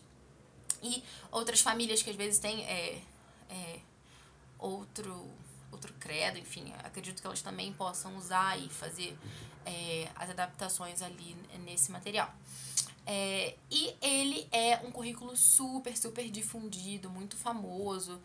e 0.81 1.03
outras 1.31 1.61
famílias 1.61 2.01
que 2.01 2.09
às 2.09 2.15
vezes 2.15 2.39
têm 2.39 2.63
é, 2.63 3.01
é, 3.49 3.79
outro, 4.57 5.27
outro 5.71 5.93
credo, 5.99 6.37
enfim, 6.37 6.73
acredito 6.83 7.21
que 7.21 7.27
elas 7.27 7.41
também 7.41 7.73
possam 7.73 8.15
usar 8.15 8.57
e 8.57 8.69
fazer 8.69 9.17
é, 9.65 10.09
as 10.15 10.29
adaptações 10.29 11.01
ali 11.01 11.35
nesse 11.65 11.91
material. 11.91 12.33
É, 13.05 13.55
e 13.71 13.95
ele 14.01 14.47
é 14.51 14.77
um 14.85 14.91
currículo 14.91 15.35
super, 15.35 15.97
super 15.97 16.29
difundido, 16.29 17.09
muito 17.09 17.35
famoso 17.35 18.21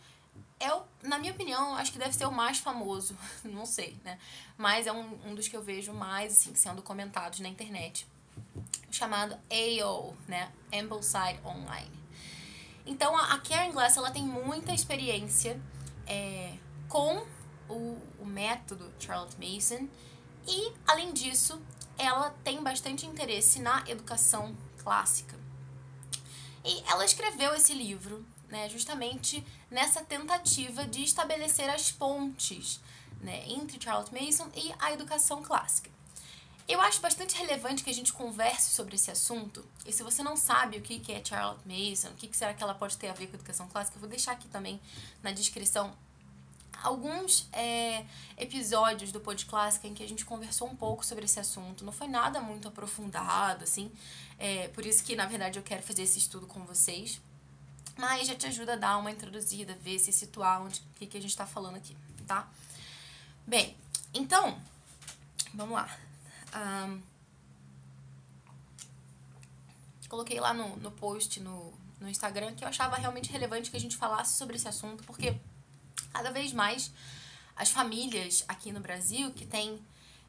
é, 0.60 0.72
o, 0.72 0.82
na 1.02 1.18
minha 1.18 1.32
opinião, 1.32 1.74
acho 1.76 1.92
que 1.92 1.98
deve 1.98 2.14
ser 2.14 2.26
o 2.26 2.32
mais 2.32 2.58
famoso, 2.58 3.16
não 3.44 3.66
sei, 3.66 3.96
né? 4.04 4.18
Mas 4.56 4.86
é 4.86 4.92
um, 4.92 5.30
um 5.30 5.34
dos 5.34 5.48
que 5.48 5.56
eu 5.56 5.62
vejo 5.62 5.92
mais, 5.92 6.32
assim, 6.32 6.54
sendo 6.54 6.82
comentados 6.82 7.40
na 7.40 7.48
internet. 7.48 8.06
Chamado 8.90 9.36
AO, 9.50 10.16
né? 10.28 10.52
Ambleside 10.72 11.40
Online. 11.44 11.90
Então, 12.86 13.16
a, 13.16 13.38
Karen 13.38 13.72
Glass, 13.72 13.96
ela 13.96 14.10
tem 14.10 14.22
muita 14.22 14.72
experiência 14.72 15.60
é, 16.06 16.54
com 16.88 17.26
o, 17.68 17.98
o 18.20 18.24
método 18.24 18.92
Charlotte 18.98 19.36
Mason 19.38 19.88
e, 20.46 20.72
além 20.86 21.12
disso, 21.12 21.60
ela 21.96 22.30
tem 22.44 22.62
bastante 22.62 23.06
interesse 23.06 23.60
na 23.60 23.82
educação 23.88 24.54
clássica. 24.78 25.38
E 26.64 26.82
ela 26.86 27.04
escreveu 27.04 27.54
esse 27.54 27.72
livro 27.72 28.24
né, 28.48 28.68
justamente 28.68 29.44
nessa 29.74 30.04
tentativa 30.04 30.86
de 30.86 31.02
estabelecer 31.02 31.68
as 31.68 31.90
pontes 31.90 32.80
né, 33.20 33.42
entre 33.48 33.82
Charles 33.82 34.08
Mason 34.08 34.48
e 34.54 34.72
a 34.78 34.92
educação 34.92 35.42
clássica. 35.42 35.90
Eu 36.68 36.80
acho 36.80 37.00
bastante 37.00 37.36
relevante 37.36 37.82
que 37.82 37.90
a 37.90 37.94
gente 37.94 38.12
converse 38.12 38.70
sobre 38.70 38.94
esse 38.94 39.10
assunto. 39.10 39.66
E 39.84 39.92
se 39.92 40.04
você 40.04 40.22
não 40.22 40.36
sabe 40.36 40.78
o 40.78 40.80
que 40.80 41.12
é 41.12 41.22
Charlotte 41.22 41.66
Mason, 41.66 42.08
o 42.10 42.14
que 42.14 42.34
será 42.34 42.54
que 42.54 42.62
ela 42.62 42.72
pode 42.72 42.96
ter 42.96 43.08
a 43.08 43.12
ver 43.12 43.26
com 43.26 43.32
a 43.32 43.34
educação 43.34 43.68
clássica, 43.68 43.96
eu 43.96 44.00
vou 44.00 44.08
deixar 44.08 44.32
aqui 44.32 44.46
também 44.46 44.80
na 45.24 45.32
descrição 45.32 45.92
alguns 46.80 47.48
é, 47.52 48.04
episódios 48.38 49.10
do 49.10 49.18
Pod 49.18 49.44
Clássica 49.44 49.88
em 49.88 49.94
que 49.94 50.04
a 50.04 50.08
gente 50.08 50.24
conversou 50.24 50.68
um 50.68 50.76
pouco 50.76 51.04
sobre 51.04 51.24
esse 51.24 51.40
assunto. 51.40 51.84
Não 51.84 51.92
foi 51.92 52.06
nada 52.06 52.40
muito 52.40 52.68
aprofundado, 52.68 53.64
assim. 53.64 53.90
É, 54.38 54.68
por 54.68 54.86
isso 54.86 55.02
que, 55.02 55.16
na 55.16 55.26
verdade, 55.26 55.58
eu 55.58 55.64
quero 55.64 55.82
fazer 55.82 56.02
esse 56.02 56.18
estudo 56.18 56.46
com 56.46 56.60
vocês. 56.64 57.20
Mas 57.96 58.26
já 58.26 58.34
te 58.34 58.46
ajuda 58.46 58.74
a 58.74 58.76
dar 58.76 58.96
uma 58.98 59.10
introduzida, 59.10 59.74
ver 59.76 59.98
se 59.98 60.12
situar 60.12 60.62
onde 60.62 60.80
que, 60.96 61.06
que 61.06 61.16
a 61.16 61.20
gente 61.20 61.30
está 61.30 61.46
falando 61.46 61.76
aqui, 61.76 61.96
tá? 62.26 62.48
Bem, 63.46 63.76
então, 64.12 64.58
vamos 65.52 65.74
lá. 65.74 65.88
Um, 66.56 67.02
coloquei 70.08 70.38
lá 70.38 70.54
no, 70.54 70.76
no 70.76 70.90
post 70.92 71.40
no, 71.40 71.72
no 72.00 72.08
Instagram 72.08 72.54
que 72.54 72.64
eu 72.64 72.68
achava 72.68 72.96
realmente 72.96 73.30
relevante 73.30 73.70
que 73.70 73.76
a 73.76 73.80
gente 73.80 73.96
falasse 73.96 74.38
sobre 74.38 74.56
esse 74.56 74.68
assunto, 74.68 75.02
porque 75.04 75.36
cada 76.12 76.30
vez 76.30 76.52
mais 76.52 76.92
as 77.56 77.70
famílias 77.70 78.44
aqui 78.48 78.72
no 78.72 78.80
Brasil 78.80 79.32
que 79.32 79.44
têm 79.44 79.80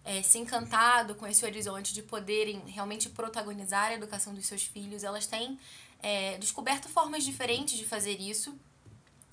é, 0.03 0.21
se 0.21 0.37
encantado 0.37 1.15
com 1.15 1.25
esse 1.25 1.43
horizonte 1.45 1.93
de 1.93 2.03
poderem 2.03 2.59
realmente 2.67 3.09
protagonizar 3.09 3.85
a 3.85 3.93
educação 3.93 4.33
dos 4.33 4.45
seus 4.45 4.63
filhos, 4.63 5.03
elas 5.03 5.25
têm 5.25 5.59
é, 6.01 6.37
descoberto 6.37 6.87
formas 6.89 7.23
diferentes 7.23 7.77
de 7.77 7.85
fazer 7.85 8.19
isso. 8.19 8.57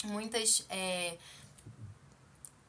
Muitas 0.05 0.65
é, 0.69 1.17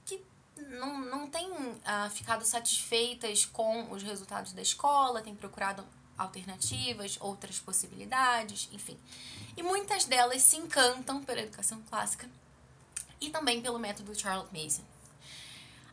que 0.06 0.22
não, 0.58 1.02
não 1.02 1.28
têm 1.28 1.50
ah, 1.86 2.10
ficado 2.10 2.46
satisfeitas 2.46 3.46
com 3.46 3.92
os 3.92 4.04
resultados 4.04 4.54
da 4.54 4.62
escola, 4.62 5.22
têm 5.22 5.36
procurado 5.36 5.86
alternativas, 6.18 7.18
outras 7.20 7.60
possibilidades, 7.60 8.70
enfim. 8.72 8.98
E 9.58 9.64
muitas 9.64 10.06
delas 10.06 10.42
se 10.42 10.58
encantam 10.58 11.24
pela 11.24 11.42
educação 11.42 11.82
clássica 11.90 12.30
e 13.20 13.30
também 13.30 13.62
pelo 13.62 13.80
método 13.80 14.14
Charlotte 14.16 14.54
Mason. 14.54 14.84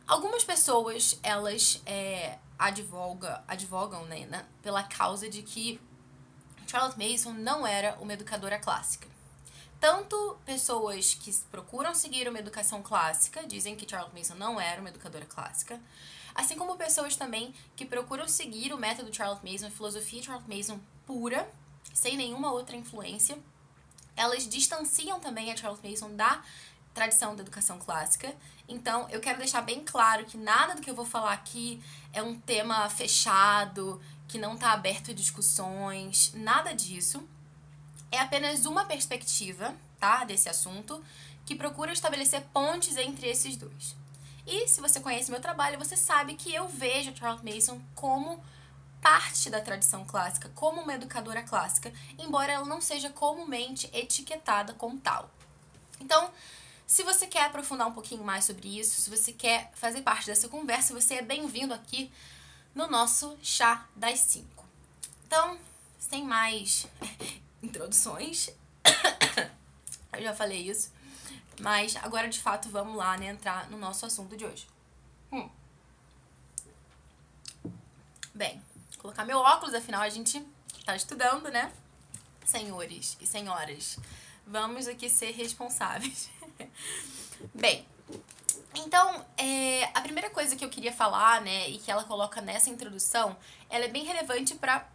Algumas 0.07 0.43
pessoas, 0.43 1.17
elas 1.23 1.81
é, 1.85 2.37
advoga, 2.57 3.43
advogam 3.47 4.05
né, 4.05 4.25
né, 4.25 4.45
pela 4.61 4.83
causa 4.83 5.29
de 5.29 5.41
que 5.41 5.79
Charlotte 6.71 6.97
Mason 6.97 7.33
não 7.33 7.67
era 7.67 7.97
uma 7.99 8.13
educadora 8.13 8.57
clássica. 8.57 9.05
Tanto 9.77 10.37
pessoas 10.45 11.13
que 11.15 11.29
procuram 11.51 11.93
seguir 11.93 12.29
uma 12.29 12.39
educação 12.39 12.81
clássica 12.81 13.45
dizem 13.45 13.75
que 13.75 13.89
Charlotte 13.89 14.17
Mason 14.17 14.35
não 14.35 14.61
era 14.61 14.79
uma 14.79 14.87
educadora 14.87 15.25
clássica, 15.25 15.77
assim 16.33 16.57
como 16.57 16.77
pessoas 16.77 17.17
também 17.17 17.53
que 17.75 17.85
procuram 17.85 18.25
seguir 18.25 18.71
o 18.71 18.77
método 18.77 19.13
Charlotte 19.13 19.45
Mason, 19.45 19.67
a 19.67 19.69
filosofia 19.71 20.23
Charlotte 20.23 20.49
Mason 20.49 20.79
pura, 21.05 21.51
sem 21.93 22.15
nenhuma 22.15 22.53
outra 22.53 22.77
influência. 22.77 23.37
Elas 24.15 24.47
distanciam 24.47 25.19
também 25.19 25.51
a 25.51 25.57
Charlotte 25.57 25.85
Mason 25.85 26.15
da 26.15 26.41
tradição 26.93 27.35
da 27.35 27.41
educação 27.41 27.79
clássica. 27.79 28.33
Então, 28.65 29.09
eu 29.09 29.19
quero 29.19 29.39
deixar 29.39 29.61
bem 29.61 29.83
claro 29.83 30.25
que 30.25 30.37
nada 30.37 30.75
do 30.75 30.81
que 30.81 30.89
eu 30.89 30.95
vou 30.95 31.05
falar 31.05 31.33
aqui 31.33 31.81
é 32.13 32.23
um 32.23 32.39
tema 32.39 32.89
fechado, 32.89 34.01
que 34.31 34.37
não 34.39 34.53
está 34.53 34.71
aberto 34.71 35.11
a 35.11 35.13
discussões, 35.13 36.31
nada 36.33 36.73
disso. 36.73 37.21
É 38.09 38.17
apenas 38.17 38.65
uma 38.65 38.85
perspectiva, 38.85 39.75
tá, 39.99 40.23
desse 40.23 40.47
assunto, 40.47 41.03
que 41.45 41.53
procura 41.53 41.91
estabelecer 41.91 42.41
pontes 42.53 42.95
entre 42.95 43.27
esses 43.27 43.57
dois. 43.57 43.93
E 44.47 44.69
se 44.69 44.79
você 44.79 45.01
conhece 45.01 45.29
meu 45.29 45.41
trabalho, 45.41 45.77
você 45.77 45.97
sabe 45.97 46.35
que 46.35 46.53
eu 46.53 46.67
vejo 46.69 47.15
Charlotte 47.15 47.43
Mason 47.43 47.81
como 47.93 48.41
parte 49.01 49.49
da 49.49 49.59
tradição 49.59 50.05
clássica, 50.05 50.49
como 50.55 50.81
uma 50.81 50.93
educadora 50.93 51.43
clássica, 51.43 51.91
embora 52.17 52.53
ela 52.53 52.65
não 52.65 52.79
seja 52.79 53.09
comumente 53.09 53.89
etiquetada 53.91 54.73
como 54.73 54.97
tal. 54.99 55.29
Então, 55.99 56.31
se 56.87 57.03
você 57.03 57.27
quer 57.27 57.45
aprofundar 57.45 57.87
um 57.87 57.93
pouquinho 57.93 58.23
mais 58.23 58.45
sobre 58.45 58.79
isso, 58.79 59.01
se 59.01 59.09
você 59.09 59.33
quer 59.33 59.71
fazer 59.75 60.01
parte 60.03 60.27
dessa 60.27 60.47
conversa, 60.47 60.93
você 60.93 61.15
é 61.15 61.21
bem-vindo 61.21 61.73
aqui 61.73 62.09
no 62.73 62.87
nosso 62.87 63.37
Chá 63.41 63.87
das 63.95 64.19
5. 64.19 64.65
Então, 65.25 65.57
sem 65.99 66.23
mais 66.23 66.87
introduções, 67.63 68.49
eu 70.13 70.21
já 70.21 70.33
falei 70.33 70.69
isso, 70.69 70.91
mas 71.59 71.95
agora 71.97 72.27
de 72.27 72.39
fato 72.39 72.69
vamos 72.69 72.95
lá 72.95 73.17
né, 73.17 73.27
entrar 73.27 73.69
no 73.69 73.77
nosso 73.77 74.05
assunto 74.05 74.35
de 74.35 74.45
hoje. 74.45 74.67
Hum. 75.31 75.49
Bem, 78.33 78.61
colocar 78.97 79.25
meu 79.25 79.39
óculos, 79.39 79.73
afinal 79.73 80.01
a 80.01 80.09
gente 80.09 80.45
tá 80.85 80.95
estudando, 80.95 81.49
né? 81.49 81.71
Senhores 82.45 83.17
e 83.21 83.27
senhoras, 83.27 83.97
vamos 84.45 84.87
aqui 84.87 85.09
ser 85.09 85.31
responsáveis. 85.31 86.29
Bem, 87.53 87.85
então, 88.75 89.25
é, 89.37 89.85
a 89.93 90.01
primeira 90.01 90.29
coisa 90.29 90.55
que 90.55 90.63
eu 90.63 90.69
queria 90.69 90.93
falar, 90.93 91.41
né, 91.41 91.69
e 91.69 91.77
que 91.77 91.91
ela 91.91 92.03
coloca 92.03 92.41
nessa 92.41 92.69
introdução, 92.69 93.35
ela 93.69 93.85
é 93.85 93.87
bem 93.87 94.03
relevante 94.03 94.55
para 94.55 94.87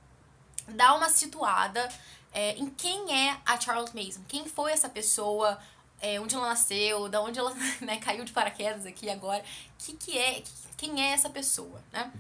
dar 0.69 0.95
uma 0.95 1.09
situada 1.09 1.89
é, 2.33 2.53
em 2.57 2.69
quem 2.71 3.29
é 3.29 3.39
a 3.45 3.61
Charlotte 3.61 3.95
Mason, 3.95 4.23
quem 4.27 4.47
foi 4.47 4.73
essa 4.73 4.89
pessoa, 4.89 5.59
é, 6.01 6.21
onde 6.21 6.35
ela 6.35 6.49
nasceu, 6.49 7.09
da 7.09 7.21
onde 7.21 7.39
ela 7.39 7.55
né, 7.81 7.99
caiu 7.99 8.25
de 8.25 8.33
paraquedas 8.33 8.87
aqui 8.87 9.11
agora, 9.11 9.45
que 9.79 9.95
que 9.95 10.19
é, 10.19 10.43
quem 10.77 11.03
é 11.03 11.13
essa 11.13 11.31
pessoa, 11.31 11.83
né? 11.93 12.13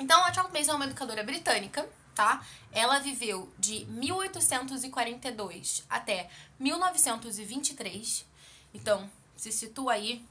Então, 0.00 0.24
a 0.24 0.32
Charlotte 0.32 0.58
Mason 0.58 0.72
é 0.72 0.74
uma 0.74 0.86
educadora 0.86 1.22
britânica, 1.22 1.88
tá? 2.14 2.44
Ela 2.72 2.98
viveu 2.98 3.52
de 3.58 3.84
1842 3.86 5.84
até 5.88 6.28
1923 6.58 8.26
então, 8.74 9.08
se 9.36 9.52
situa 9.52 9.92
aí, 9.92 10.22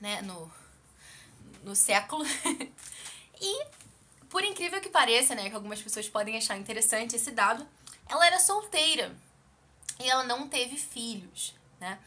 né, 0.00 0.22
no, 0.22 0.50
no 1.62 1.74
século. 1.76 2.24
e, 3.40 3.66
por 4.28 4.42
incrível 4.44 4.80
que 4.80 4.88
pareça, 4.88 5.34
né, 5.34 5.48
que 5.48 5.54
algumas 5.54 5.82
pessoas 5.82 6.08
podem 6.08 6.36
achar 6.36 6.56
interessante 6.56 7.16
esse 7.16 7.30
dado, 7.30 7.66
ela 8.08 8.26
era 8.26 8.38
solteira 8.38 9.14
e 9.98 10.08
ela 10.08 10.24
não 10.24 10.48
teve 10.48 10.76
filhos, 10.76 11.54
né? 11.78 11.98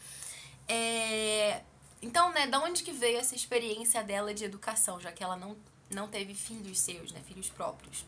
É... 0.68 1.62
Então, 2.02 2.30
né, 2.32 2.46
da 2.46 2.60
onde 2.60 2.82
que 2.82 2.92
veio 2.92 3.18
essa 3.18 3.34
experiência 3.34 4.02
dela 4.02 4.34
de 4.34 4.44
educação, 4.44 5.00
já 5.00 5.10
que 5.10 5.24
ela 5.24 5.36
não, 5.36 5.56
não 5.90 6.06
teve 6.06 6.34
filhos 6.34 6.78
seus, 6.78 7.12
né, 7.12 7.20
filhos 7.26 7.48
próprios? 7.48 8.04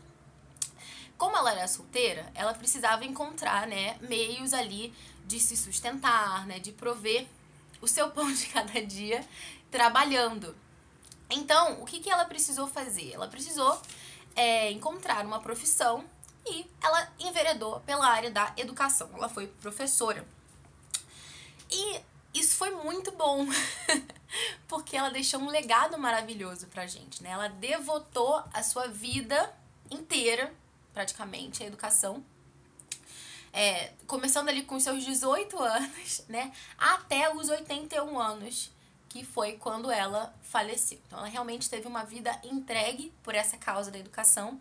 Como 1.17 1.35
ela 1.35 1.51
era 1.51 1.67
solteira, 1.67 2.31
ela 2.35 2.53
precisava 2.53 3.03
encontrar, 3.05 3.65
né, 3.65 3.97
meios 4.01 4.53
ali 4.53 4.93
de 5.25 5.39
se 5.39 5.57
sustentar, 5.57 6.45
né, 6.45 6.59
de 6.59 6.71
prover 6.71 7.25
o 7.81 7.87
seu 7.87 8.09
pão 8.11 8.31
de 8.31 8.45
cada 8.47 8.79
dia 8.85 9.25
trabalhando. 9.71 10.55
Então, 11.29 11.81
o 11.81 11.85
que, 11.85 11.99
que 11.99 12.09
ela 12.09 12.25
precisou 12.25 12.67
fazer? 12.67 13.13
Ela 13.13 13.27
precisou 13.27 13.79
é, 14.35 14.71
encontrar 14.71 15.25
uma 15.25 15.39
profissão 15.39 16.05
e 16.45 16.65
ela 16.81 17.11
enveredou 17.19 17.79
pela 17.81 18.07
área 18.07 18.31
da 18.31 18.53
educação. 18.57 19.09
Ela 19.13 19.27
foi 19.27 19.47
professora. 19.47 20.25
E 21.69 21.99
isso 22.33 22.55
foi 22.55 22.71
muito 22.71 23.11
bom, 23.11 23.45
porque 24.67 24.95
ela 24.95 25.09
deixou 25.09 25.39
um 25.41 25.49
legado 25.49 25.97
maravilhoso 25.97 26.67
pra 26.67 26.87
gente, 26.87 27.21
né? 27.21 27.31
Ela 27.31 27.49
devotou 27.49 28.41
a 28.53 28.63
sua 28.63 28.87
vida 28.87 29.53
inteira, 29.91 30.53
praticamente, 30.93 31.63
à 31.63 31.65
educação 31.65 32.23
é, 33.57 33.91
começando 34.05 34.49
ali 34.49 34.61
com 34.61 34.79
seus 34.79 35.03
18 35.03 35.59
anos, 35.59 36.23
né, 36.29 36.51
até 36.77 37.33
os 37.33 37.49
81 37.49 38.19
anos, 38.19 38.71
que 39.09 39.23
foi 39.23 39.53
quando 39.53 39.91
ela 39.91 40.33
faleceu. 40.41 40.99
Então, 41.05 41.19
ela 41.19 41.27
realmente 41.27 41.69
teve 41.69 41.87
uma 41.87 42.03
vida 42.03 42.39
entregue 42.43 43.13
por 43.23 43.35
essa 43.35 43.57
causa 43.57 43.89
da 43.91 43.97
educação. 43.97 44.59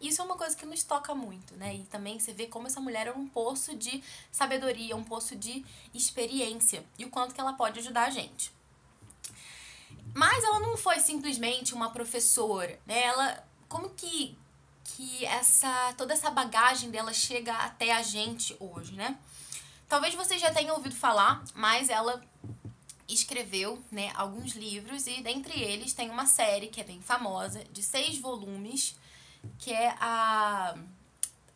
Isso 0.00 0.20
é 0.20 0.24
uma 0.24 0.36
coisa 0.36 0.54
que 0.54 0.66
nos 0.66 0.82
toca 0.82 1.14
muito, 1.14 1.54
né? 1.56 1.74
E 1.74 1.84
também 1.84 2.18
você 2.18 2.32
vê 2.32 2.46
como 2.46 2.66
essa 2.66 2.80
mulher 2.80 3.06
é 3.06 3.12
um 3.12 3.26
poço 3.26 3.74
de 3.74 4.02
sabedoria, 4.30 4.94
um 4.94 5.02
poço 5.02 5.34
de 5.34 5.64
experiência 5.94 6.84
e 6.98 7.04
o 7.04 7.10
quanto 7.10 7.34
que 7.34 7.40
ela 7.40 7.54
pode 7.54 7.78
ajudar 7.78 8.08
a 8.08 8.10
gente. 8.10 8.52
Mas 10.14 10.44
ela 10.44 10.60
não 10.60 10.76
foi 10.76 11.00
simplesmente 11.00 11.74
uma 11.74 11.90
professora, 11.90 12.78
né? 12.86 13.02
Ela 13.04 13.46
como 13.68 13.90
que 13.90 14.36
que 14.84 15.24
essa 15.24 15.94
toda 15.96 16.12
essa 16.12 16.30
bagagem 16.30 16.90
dela 16.90 17.12
chega 17.12 17.54
até 17.54 17.92
a 17.92 18.02
gente 18.02 18.56
hoje, 18.60 18.92
né? 18.92 19.18
Talvez 19.88 20.14
vocês 20.14 20.40
já 20.40 20.52
tenham 20.52 20.74
ouvido 20.74 20.94
falar, 20.94 21.44
mas 21.54 21.88
ela 21.88 22.20
escreveu 23.08 23.82
né, 23.90 24.12
alguns 24.14 24.52
livros 24.54 25.06
e 25.06 25.22
dentre 25.22 25.60
eles 25.60 25.92
tem 25.92 26.10
uma 26.10 26.26
série 26.26 26.68
que 26.68 26.80
é 26.80 26.84
bem 26.84 27.00
famosa, 27.00 27.62
de 27.72 27.82
seis 27.82 28.18
volumes, 28.18 28.96
que 29.58 29.72
é 29.72 29.94
a, 30.00 30.76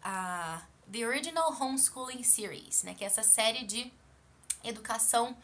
a 0.02 0.62
The 0.90 1.06
Original 1.06 1.52
Homeschooling 1.60 2.22
Series, 2.22 2.84
né, 2.84 2.94
que 2.94 3.02
é 3.02 3.06
essa 3.06 3.22
série 3.22 3.64
de 3.64 3.92
educação 4.62 5.36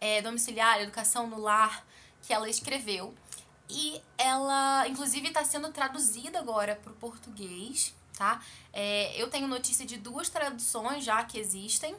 é, 0.00 0.20
domiciliar, 0.20 0.80
educação 0.80 1.26
no 1.26 1.40
lar 1.40 1.86
que 2.22 2.32
ela 2.32 2.48
escreveu. 2.48 3.14
E 3.68 4.00
ela, 4.18 4.86
inclusive, 4.88 5.28
está 5.28 5.42
sendo 5.44 5.70
traduzida 5.72 6.38
agora 6.38 6.76
para 6.76 6.92
o 6.92 6.96
português, 6.96 7.94
tá? 8.16 8.42
É, 8.72 9.18
eu 9.20 9.30
tenho 9.30 9.48
notícia 9.48 9.86
de 9.86 9.96
duas 9.96 10.28
traduções 10.28 11.02
já 11.02 11.24
que 11.24 11.38
existem. 11.38 11.96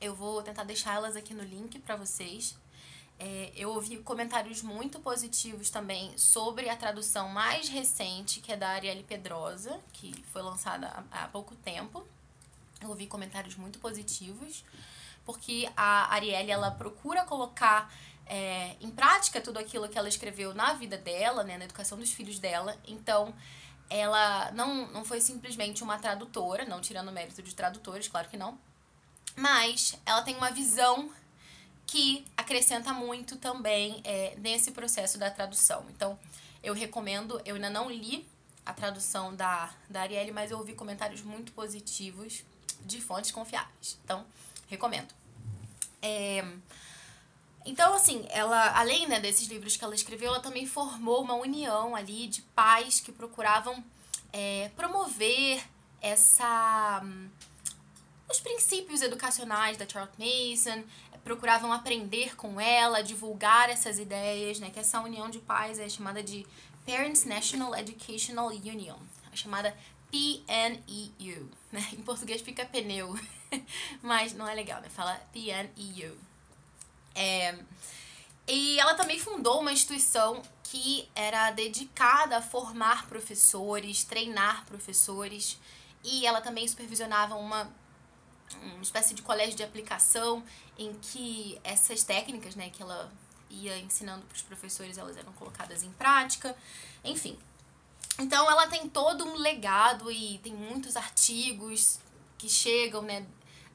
Eu 0.00 0.14
vou 0.14 0.42
tentar 0.42 0.64
deixar 0.64 0.94
elas 0.94 1.14
aqui 1.14 1.32
no 1.32 1.44
link 1.44 1.78
para 1.78 1.94
vocês. 1.94 2.56
É, 3.18 3.52
eu 3.54 3.70
ouvi 3.70 3.98
comentários 3.98 4.62
muito 4.62 4.98
positivos 4.98 5.70
também 5.70 6.16
sobre 6.18 6.68
a 6.68 6.76
tradução 6.76 7.28
mais 7.28 7.68
recente, 7.68 8.40
que 8.40 8.52
é 8.52 8.56
da 8.56 8.70
Arielle 8.70 9.04
Pedrosa, 9.04 9.80
que 9.92 10.12
foi 10.32 10.42
lançada 10.42 11.04
há, 11.12 11.24
há 11.24 11.28
pouco 11.28 11.54
tempo. 11.56 12.04
Eu 12.80 12.88
ouvi 12.88 13.06
comentários 13.06 13.56
muito 13.56 13.78
positivos, 13.78 14.64
porque 15.24 15.70
a 15.76 16.12
Arielle 16.12 16.50
ela 16.50 16.70
procura 16.70 17.24
colocar 17.24 17.92
é, 18.26 18.76
em 18.80 18.90
prática 18.90 19.40
tudo 19.40 19.58
aquilo 19.58 19.88
que 19.88 19.96
ela 19.96 20.08
escreveu 20.08 20.54
na 20.54 20.74
vida 20.74 20.96
dela, 20.96 21.44
né, 21.44 21.56
na 21.56 21.64
educação 21.64 21.96
dos 21.96 22.12
filhos 22.12 22.38
dela. 22.38 22.76
Então, 22.86 23.34
ela 23.88 24.50
não, 24.52 24.88
não 24.88 25.04
foi 25.04 25.20
simplesmente 25.20 25.82
uma 25.82 25.98
tradutora, 25.98 26.64
não 26.64 26.80
tirando 26.80 27.08
o 27.08 27.12
mérito 27.12 27.42
de 27.42 27.54
tradutores, 27.54 28.08
claro 28.08 28.28
que 28.28 28.36
não, 28.36 28.58
mas 29.36 29.98
ela 30.06 30.22
tem 30.22 30.36
uma 30.36 30.50
visão 30.50 31.10
que 31.86 32.24
acrescenta 32.36 32.92
muito 32.92 33.36
também 33.36 34.00
é, 34.04 34.34
nesse 34.38 34.70
processo 34.70 35.18
da 35.18 35.30
tradução. 35.30 35.84
Então, 35.90 36.18
eu 36.62 36.74
recomendo, 36.74 37.40
eu 37.44 37.54
ainda 37.54 37.70
não 37.70 37.90
li 37.90 38.26
a 38.64 38.72
tradução 38.72 39.34
da, 39.34 39.72
da 39.88 40.02
Arielle, 40.02 40.32
mas 40.32 40.50
eu 40.50 40.58
ouvi 40.58 40.72
comentários 40.72 41.22
muito 41.22 41.52
positivos 41.52 42.42
de 42.84 43.00
fontes 43.00 43.30
confiáveis. 43.30 43.98
Então, 44.04 44.24
recomendo. 44.68 45.12
É, 46.00 46.44
então, 47.64 47.94
assim, 47.94 48.26
ela, 48.28 48.78
além 48.78 49.06
né, 49.06 49.20
desses 49.20 49.48
livros 49.48 49.76
que 49.76 49.84
ela 49.84 49.94
escreveu, 49.94 50.28
ela 50.28 50.40
também 50.40 50.66
formou 50.66 51.22
uma 51.22 51.34
união 51.34 51.96
ali 51.96 52.26
de 52.26 52.42
pais 52.42 53.00
que 53.00 53.10
procuravam 53.10 53.82
é, 54.32 54.70
promover 54.76 55.62
essa 56.00 57.02
os 58.28 58.40
princípios 58.40 59.00
educacionais 59.00 59.76
da 59.76 59.86
Charlotte 59.88 60.18
Mason, 60.18 60.82
procuravam 61.24 61.72
aprender 61.72 62.36
com 62.36 62.60
ela, 62.60 63.02
divulgar 63.02 63.70
essas 63.70 63.98
ideias, 63.98 64.60
né? 64.60 64.70
Que 64.70 64.78
essa 64.78 65.00
união 65.00 65.30
de 65.30 65.38
pais 65.38 65.78
é 65.78 65.88
chamada 65.88 66.22
de 66.22 66.46
Parents 66.86 67.24
National 67.24 67.74
Educational 67.74 68.48
Union, 68.48 68.98
a 69.32 69.36
chamada 69.36 69.74
PNEU, 70.10 71.50
né? 71.72 71.88
Em 71.98 72.02
português 72.02 72.42
fica 72.42 72.66
pneu, 72.66 73.18
mas 74.02 74.34
não 74.34 74.46
é 74.46 74.54
legal, 74.54 74.80
né? 74.82 74.88
Fala 74.90 75.18
PNEU. 75.32 76.16
É, 77.14 77.58
e 78.46 78.78
ela 78.78 78.94
também 78.94 79.18
fundou 79.18 79.60
uma 79.60 79.72
instituição 79.72 80.42
que 80.62 81.08
era 81.14 81.50
dedicada 81.52 82.36
a 82.36 82.42
formar 82.42 83.06
professores, 83.06 84.04
treinar 84.04 84.66
professores, 84.66 85.58
e 86.02 86.26
ela 86.26 86.42
também 86.42 86.68
supervisionava 86.68 87.36
uma 87.36 87.70
uma 88.62 88.82
espécie 88.82 89.14
de 89.14 89.22
colégio 89.22 89.56
de 89.56 89.62
aplicação 89.62 90.44
em 90.78 90.92
que 90.94 91.58
essas 91.64 92.02
técnicas, 92.02 92.54
né, 92.54 92.70
que 92.70 92.82
ela 92.82 93.12
ia 93.50 93.78
ensinando 93.78 94.24
para 94.26 94.36
os 94.36 94.42
professores, 94.42 94.98
elas 94.98 95.16
eram 95.16 95.32
colocadas 95.32 95.82
em 95.82 95.90
prática, 95.92 96.56
enfim. 97.04 97.38
Então 98.18 98.50
ela 98.50 98.66
tem 98.66 98.88
todo 98.88 99.24
um 99.24 99.36
legado 99.36 100.10
e 100.10 100.38
tem 100.38 100.54
muitos 100.54 100.96
artigos 100.96 101.98
que 102.38 102.48
chegam, 102.48 103.02
né, 103.02 103.26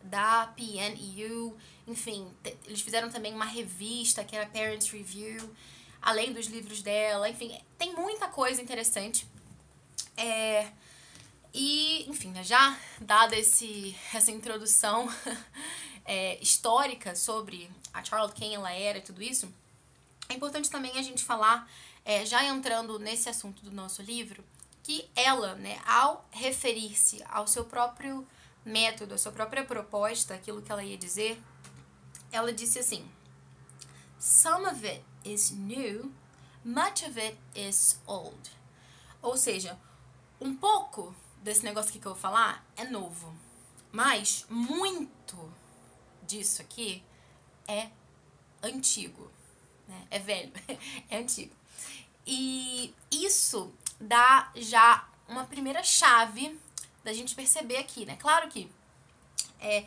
da 0.03 0.47
PNEU, 0.55 1.57
enfim, 1.87 2.31
eles 2.65 2.81
fizeram 2.81 3.09
também 3.09 3.33
uma 3.33 3.45
revista 3.45 4.23
que 4.23 4.35
era 4.35 4.45
Parents 4.45 4.89
Review, 4.89 5.53
além 6.01 6.31
dos 6.31 6.47
livros 6.47 6.81
dela, 6.81 7.29
enfim, 7.29 7.59
tem 7.77 7.93
muita 7.95 8.27
coisa 8.27 8.61
interessante. 8.61 9.27
É, 10.15 10.71
e, 11.53 12.09
enfim, 12.09 12.31
né, 12.31 12.43
já 12.43 12.77
dada 13.01 13.35
esse, 13.35 13.95
essa 14.13 14.31
introdução 14.31 15.07
é, 16.05 16.37
histórica 16.41 17.15
sobre 17.15 17.69
a 17.93 18.03
Charlotte, 18.03 18.35
quem 18.35 18.53
ela 18.53 18.71
era 18.71 18.99
e 18.99 19.01
tudo 19.01 19.21
isso, 19.21 19.51
é 20.27 20.33
importante 20.35 20.69
também 20.69 20.97
a 20.97 21.01
gente 21.01 21.23
falar, 21.23 21.69
é, 22.05 22.25
já 22.25 22.43
entrando 22.43 22.99
nesse 22.99 23.29
assunto 23.29 23.63
do 23.63 23.71
nosso 23.71 24.01
livro, 24.01 24.43
que 24.83 25.09
ela, 25.15 25.55
né, 25.55 25.81
ao 25.85 26.27
referir-se 26.31 27.23
ao 27.29 27.47
seu 27.47 27.65
próprio 27.65 28.27
método, 28.63 29.15
à 29.15 29.17
sua 29.17 29.31
própria 29.31 29.63
proposta, 29.63 30.35
aquilo 30.35 30.61
que 30.61 30.71
ela 30.71 30.83
ia 30.83 30.97
dizer, 30.97 31.41
ela 32.31 32.53
disse 32.53 32.79
assim: 32.79 33.07
Some 34.19 34.67
of 34.67 34.85
it 34.85 35.03
is 35.25 35.51
new, 35.51 36.11
much 36.63 37.03
of 37.03 37.19
it 37.19 37.37
is 37.55 37.99
old. 38.05 38.51
Ou 39.21 39.35
seja, 39.35 39.77
um 40.39 40.55
pouco 40.55 41.15
desse 41.41 41.63
negócio 41.63 41.89
aqui 41.89 41.99
que 41.99 42.05
eu 42.05 42.13
vou 42.13 42.21
falar 42.21 42.65
é 42.75 42.85
novo. 42.85 43.35
Mas 43.91 44.45
muito 44.49 45.51
disso 46.23 46.61
aqui 46.61 47.03
é 47.67 47.89
antigo. 48.61 49.31
Né? 49.87 50.07
É 50.11 50.19
velho, 50.19 50.51
é 51.09 51.17
antigo. 51.17 51.55
E 52.25 52.93
isso 53.11 53.73
dá 53.99 54.51
já 54.55 55.07
uma 55.27 55.45
primeira 55.45 55.83
chave 55.83 56.59
da 57.03 57.13
gente 57.13 57.35
perceber 57.35 57.77
aqui, 57.77 58.05
né? 58.05 58.15
Claro 58.17 58.49
que 58.49 58.69
é, 59.59 59.85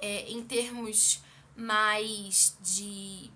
é 0.00 0.30
em 0.30 0.42
termos 0.44 1.22
mais 1.56 2.56
de. 2.60 3.30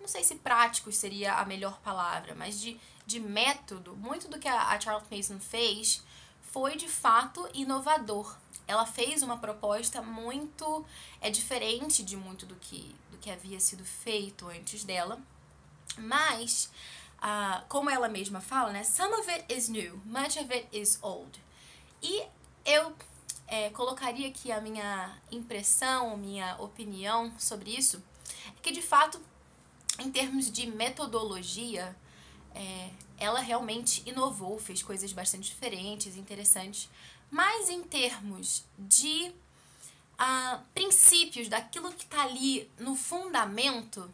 Não 0.00 0.06
sei 0.06 0.22
se 0.22 0.36
práticos 0.36 0.96
seria 0.96 1.34
a 1.34 1.44
melhor 1.44 1.80
palavra, 1.80 2.34
mas 2.34 2.60
de 2.60 2.78
de 3.06 3.20
método, 3.20 3.96
muito 3.96 4.28
do 4.28 4.38
que 4.38 4.48
a, 4.48 4.78
Charlotte 4.80 5.14
Mason 5.14 5.38
fez 5.38 6.02
foi 6.40 6.76
de 6.76 6.88
fato 6.88 7.48
inovador. 7.54 8.36
Ela 8.66 8.84
fez 8.84 9.22
uma 9.22 9.38
proposta 9.38 10.02
muito 10.02 10.84
é 11.20 11.30
diferente 11.30 12.02
de 12.02 12.16
muito 12.16 12.44
do 12.44 12.56
que 12.56 12.94
do 13.10 13.18
que 13.18 13.30
havia 13.30 13.60
sido 13.60 13.84
feito 13.84 14.48
antes 14.48 14.82
dela, 14.82 15.20
mas 15.96 16.70
uh, 17.18 17.64
como 17.68 17.88
ela 17.88 18.08
mesma 18.08 18.40
fala, 18.40 18.72
né? 18.72 18.82
Some 18.82 19.14
of 19.14 19.30
it 19.30 19.44
is 19.54 19.68
new, 19.68 20.00
much 20.04 20.36
of 20.38 20.52
it 20.52 20.66
is 20.72 20.98
old. 21.02 21.40
E 22.02 22.24
eu 22.64 22.94
é, 23.46 23.70
colocaria 23.70 24.28
aqui 24.28 24.50
a 24.50 24.60
minha 24.60 25.16
impressão, 25.30 26.16
minha 26.16 26.56
opinião 26.58 27.32
sobre 27.38 27.70
isso, 27.70 28.02
é 28.48 28.60
que 28.60 28.72
de 28.72 28.82
fato, 28.82 29.20
em 30.00 30.10
termos 30.10 30.50
de 30.50 30.66
metodologia, 30.66 31.96
é, 32.56 32.90
ela 33.18 33.40
realmente 33.40 34.02
inovou, 34.06 34.58
fez 34.58 34.82
coisas 34.82 35.12
bastante 35.12 35.50
diferentes, 35.50 36.16
interessantes, 36.16 36.88
mas 37.30 37.68
em 37.68 37.82
termos 37.82 38.64
de 38.78 39.30
uh, 40.18 40.60
princípios, 40.72 41.48
daquilo 41.48 41.92
que 41.92 42.04
está 42.04 42.22
ali 42.22 42.70
no 42.78 42.96
fundamento, 42.96 44.10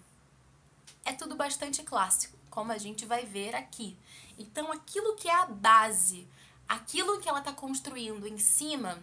é 1.04 1.12
tudo 1.12 1.36
bastante 1.36 1.82
clássico, 1.82 2.36
como 2.50 2.72
a 2.72 2.78
gente 2.78 3.06
vai 3.06 3.24
ver 3.24 3.54
aqui. 3.54 3.96
Então, 4.38 4.72
aquilo 4.72 5.14
que 5.14 5.28
é 5.28 5.34
a 5.34 5.46
base, 5.46 6.26
aquilo 6.68 7.20
que 7.20 7.28
ela 7.28 7.38
está 7.38 7.52
construindo 7.52 8.26
em 8.26 8.38
cima, 8.38 9.00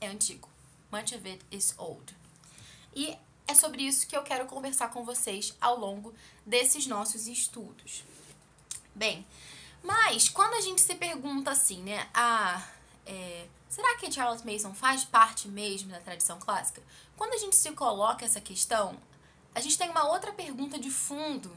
é 0.00 0.08
antigo. 0.08 0.48
Much 0.92 1.14
of 1.14 1.26
it 1.28 1.44
is 1.50 1.74
old. 1.78 2.14
E 2.94 3.16
é 3.46 3.54
sobre 3.54 3.82
isso 3.82 4.06
que 4.06 4.16
eu 4.16 4.22
quero 4.22 4.46
conversar 4.46 4.88
com 4.90 5.04
vocês 5.04 5.54
ao 5.60 5.78
longo 5.78 6.14
desses 6.44 6.86
nossos 6.86 7.26
estudos. 7.26 8.04
Bem, 8.94 9.26
mas 9.82 10.28
quando 10.28 10.54
a 10.54 10.60
gente 10.60 10.80
se 10.80 10.94
pergunta 10.94 11.50
assim, 11.50 11.82
né, 11.82 12.08
ah, 12.14 12.66
é, 13.04 13.46
será 13.68 13.96
que 13.96 14.10
Charles 14.10 14.42
Mason 14.42 14.72
faz 14.72 15.04
parte 15.04 15.48
mesmo 15.48 15.90
da 15.90 16.00
tradição 16.00 16.38
clássica? 16.38 16.82
Quando 17.16 17.34
a 17.34 17.38
gente 17.38 17.54
se 17.54 17.70
coloca 17.72 18.24
essa 18.24 18.40
questão, 18.40 18.96
a 19.54 19.60
gente 19.60 19.76
tem 19.76 19.90
uma 19.90 20.08
outra 20.08 20.32
pergunta 20.32 20.78
de 20.78 20.90
fundo 20.90 21.54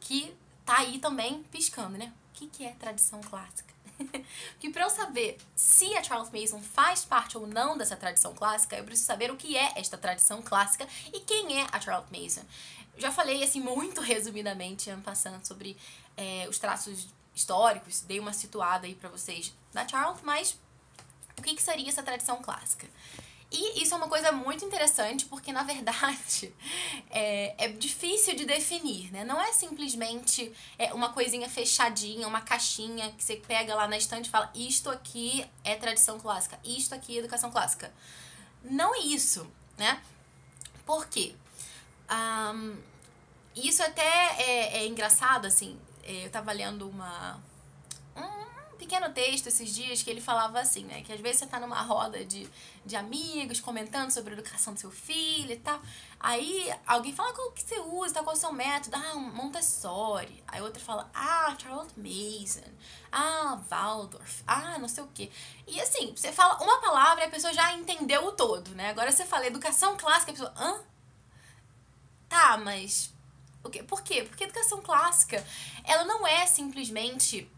que 0.00 0.34
tá 0.64 0.78
aí 0.78 0.98
também 0.98 1.42
piscando, 1.44 1.98
né? 1.98 2.12
O 2.30 2.38
que, 2.38 2.46
que 2.48 2.64
é 2.64 2.72
tradição 2.72 3.20
clássica? 3.20 3.75
que 4.60 4.70
para 4.70 4.84
eu 4.84 4.90
saber 4.90 5.38
se 5.54 5.96
a 5.96 6.02
Charles 6.02 6.30
Mason 6.30 6.60
faz 6.60 7.04
parte 7.04 7.36
ou 7.36 7.46
não 7.46 7.76
dessa 7.76 7.96
tradição 7.96 8.34
clássica, 8.34 8.76
eu 8.76 8.84
preciso 8.84 9.06
saber 9.06 9.30
o 9.30 9.36
que 9.36 9.56
é 9.56 9.72
esta 9.76 9.96
tradição 9.96 10.42
clássica 10.42 10.86
e 11.12 11.20
quem 11.20 11.60
é 11.60 11.66
a 11.72 11.80
Charles 11.80 12.10
Mason. 12.10 12.42
Já 12.98 13.12
falei 13.12 13.42
assim 13.42 13.60
muito 13.60 14.00
resumidamente, 14.00 14.90
passando 15.04 15.44
sobre 15.46 15.76
é, 16.16 16.46
os 16.48 16.58
traços 16.58 17.08
históricos, 17.34 18.00
dei 18.00 18.18
uma 18.18 18.32
situada 18.32 18.86
aí 18.86 18.94
para 18.94 19.10
vocês 19.10 19.52
da 19.72 19.86
Charles, 19.86 20.20
mas 20.22 20.58
o 21.36 21.42
que, 21.42 21.54
que 21.54 21.62
seria 21.62 21.88
essa 21.88 22.02
tradição 22.02 22.40
clássica? 22.42 22.88
E 23.50 23.82
isso 23.82 23.94
é 23.94 23.96
uma 23.96 24.08
coisa 24.08 24.32
muito 24.32 24.64
interessante 24.64 25.24
porque, 25.26 25.52
na 25.52 25.62
verdade, 25.62 26.52
é, 27.10 27.54
é 27.64 27.68
difícil 27.68 28.34
de 28.34 28.44
definir, 28.44 29.12
né? 29.12 29.24
Não 29.24 29.40
é 29.40 29.52
simplesmente 29.52 30.52
é, 30.78 30.92
uma 30.92 31.12
coisinha 31.12 31.48
fechadinha, 31.48 32.26
uma 32.26 32.40
caixinha 32.40 33.12
que 33.12 33.22
você 33.22 33.36
pega 33.36 33.74
lá 33.74 33.86
na 33.86 33.96
estante 33.96 34.26
e 34.26 34.30
fala 34.30 34.50
isto 34.54 34.90
aqui 34.90 35.46
é 35.62 35.76
tradição 35.76 36.18
clássica, 36.18 36.58
isto 36.64 36.94
aqui 36.94 37.16
é 37.16 37.20
educação 37.20 37.50
clássica. 37.50 37.92
Não 38.64 38.94
é 38.94 38.98
isso, 38.98 39.46
né? 39.78 40.02
Por 40.84 41.06
quê? 41.06 41.34
Um, 42.10 42.76
isso 43.54 43.82
até 43.82 44.02
é, 44.02 44.78
é 44.78 44.86
engraçado, 44.86 45.46
assim, 45.46 45.78
é, 46.02 46.26
eu 46.26 46.30
tava 46.30 46.52
lendo 46.52 46.88
uma, 46.88 47.36
um 47.36 47.40
pequeno 48.76 49.12
texto 49.12 49.48
esses 49.48 49.74
dias 49.74 50.02
que 50.02 50.10
ele 50.10 50.20
falava 50.20 50.60
assim, 50.60 50.84
né? 50.84 51.02
Que 51.02 51.12
às 51.12 51.20
vezes 51.20 51.40
você 51.40 51.46
tá 51.46 51.58
numa 51.58 51.80
roda 51.82 52.24
de, 52.24 52.48
de 52.84 52.96
amigos 52.96 53.60
comentando 53.60 54.10
sobre 54.10 54.30
a 54.30 54.38
educação 54.38 54.74
do 54.74 54.80
seu 54.80 54.90
filho 54.90 55.52
e 55.52 55.56
tal. 55.56 55.80
Aí 56.20 56.72
alguém 56.86 57.12
fala 57.14 57.32
qual 57.32 57.50
que 57.52 57.62
você 57.62 57.78
usa, 57.80 58.14
tá, 58.14 58.22
qual 58.22 58.34
é 58.34 58.36
o 58.36 58.40
seu 58.40 58.52
método? 58.52 58.96
Ah, 58.96 59.14
Montessori. 59.14 60.42
Aí 60.46 60.60
outro 60.62 60.82
fala, 60.82 61.10
ah, 61.14 61.56
Charlotte 61.60 61.98
Mason. 61.98 62.70
Ah, 63.10 63.58
Waldorf. 63.68 64.42
Ah, 64.46 64.78
não 64.78 64.88
sei 64.88 65.02
o 65.02 65.08
quê. 65.08 65.30
E 65.66 65.80
assim, 65.80 66.14
você 66.14 66.32
fala 66.32 66.62
uma 66.62 66.80
palavra 66.80 67.24
e 67.24 67.26
a 67.26 67.30
pessoa 67.30 67.52
já 67.52 67.72
entendeu 67.74 68.24
o 68.26 68.32
todo, 68.32 68.70
né? 68.74 68.90
Agora 68.90 69.10
você 69.10 69.24
fala 69.24 69.46
educação 69.46 69.96
clássica, 69.96 70.32
a 70.32 70.34
pessoa, 70.34 70.54
hã? 70.56 70.82
Tá, 72.28 72.56
mas 72.56 73.12
o 73.66 73.70
quê? 73.70 73.82
Por 73.82 74.02
quê? 74.02 74.22
Porque 74.22 74.44
educação 74.44 74.80
clássica, 74.80 75.44
ela 75.84 76.04
não 76.04 76.26
é 76.26 76.46
simplesmente 76.46 77.50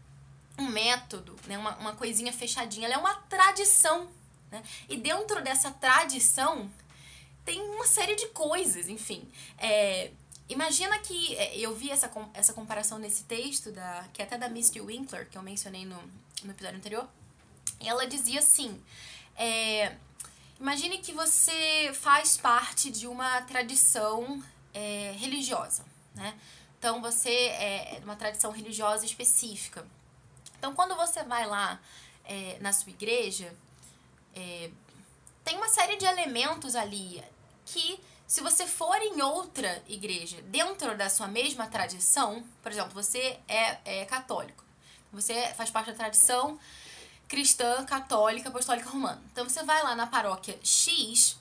um 0.59 0.69
método, 0.69 1.35
né? 1.47 1.57
uma, 1.57 1.75
uma 1.77 1.95
coisinha 1.95 2.31
fechadinha, 2.33 2.85
ela 2.85 2.95
é 2.95 2.97
uma 2.97 3.15
tradição. 3.15 4.07
Né? 4.51 4.63
E 4.87 4.97
dentro 4.97 5.41
dessa 5.41 5.71
tradição 5.71 6.69
tem 7.45 7.61
uma 7.61 7.85
série 7.85 8.15
de 8.15 8.27
coisas, 8.27 8.87
enfim. 8.87 9.27
É, 9.57 10.11
imagina 10.47 10.97
que 10.99 11.35
é, 11.35 11.57
eu 11.57 11.75
vi 11.75 11.89
essa, 11.89 12.11
essa 12.33 12.53
comparação 12.53 12.99
nesse 12.99 13.23
texto, 13.23 13.71
da, 13.71 14.05
que 14.13 14.21
é 14.21 14.25
até 14.25 14.37
da 14.37 14.49
Misty 14.49 14.81
Winkler, 14.81 15.27
que 15.29 15.37
eu 15.37 15.41
mencionei 15.41 15.85
no, 15.85 16.01
no 16.43 16.51
episódio 16.51 16.77
anterior. 16.77 17.07
E 17.79 17.87
ela 17.87 18.05
dizia 18.05 18.39
assim: 18.39 18.81
é, 19.35 19.95
imagine 20.59 20.97
que 20.99 21.13
você 21.13 21.91
faz 21.93 22.37
parte 22.37 22.91
de 22.91 23.07
uma 23.07 23.41
tradição 23.43 24.43
é, 24.73 25.15
religiosa 25.17 25.83
né? 26.19 26.35
Então 26.77 27.01
você 27.01 27.29
é, 27.29 27.95
é 27.95 28.01
uma 28.03 28.15
tradição 28.15 28.51
religiosa 28.51 29.05
específica. 29.05 29.85
Então 30.59 30.75
quando 30.75 30.95
você 30.95 31.23
vai 31.23 31.47
lá 31.47 31.79
é, 32.25 32.57
na 32.59 32.71
sua 32.71 32.91
igreja, 32.91 33.51
é, 34.35 34.69
tem 35.43 35.57
uma 35.57 35.69
série 35.69 35.95
de 35.95 36.05
elementos 36.05 36.75
ali 36.75 37.23
que 37.65 37.99
se 38.27 38.41
você 38.41 38.67
for 38.67 39.01
em 39.01 39.21
outra 39.21 39.81
igreja, 39.87 40.39
dentro 40.43 40.95
da 40.95 41.09
sua 41.09 41.27
mesma 41.27 41.65
tradição, 41.65 42.43
por 42.61 42.71
exemplo, 42.71 42.91
você 42.91 43.39
é, 43.47 44.01
é 44.01 44.05
católico, 44.05 44.63
você 45.11 45.51
faz 45.55 45.71
parte 45.71 45.87
da 45.87 45.97
tradição 45.97 46.59
cristã, 47.27 47.85
católica, 47.85 48.49
apostólica 48.49 48.89
romana. 48.89 49.21
Então 49.31 49.47
você 49.47 49.63
vai 49.63 49.81
lá 49.81 49.95
na 49.95 50.05
paróquia 50.05 50.59
X, 50.63 51.39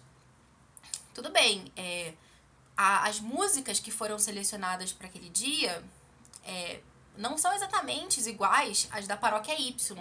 tudo 1.13 1.31
bem, 1.31 1.71
é, 1.77 2.15
as 2.77 3.19
músicas 3.19 3.81
que 3.81 3.91
foram 3.91 4.19
selecionadas 4.19 4.93
para 4.93 5.09
aquele 5.09 5.29
dia 5.29 5.83
é, 6.45 6.81
não 7.19 7.37
são 7.37 7.53
exatamente 7.53 8.21
iguais 8.27 8.89
às 8.91 9.07
da 9.07 9.17
paróquia 9.17 9.59
Y. 9.59 9.99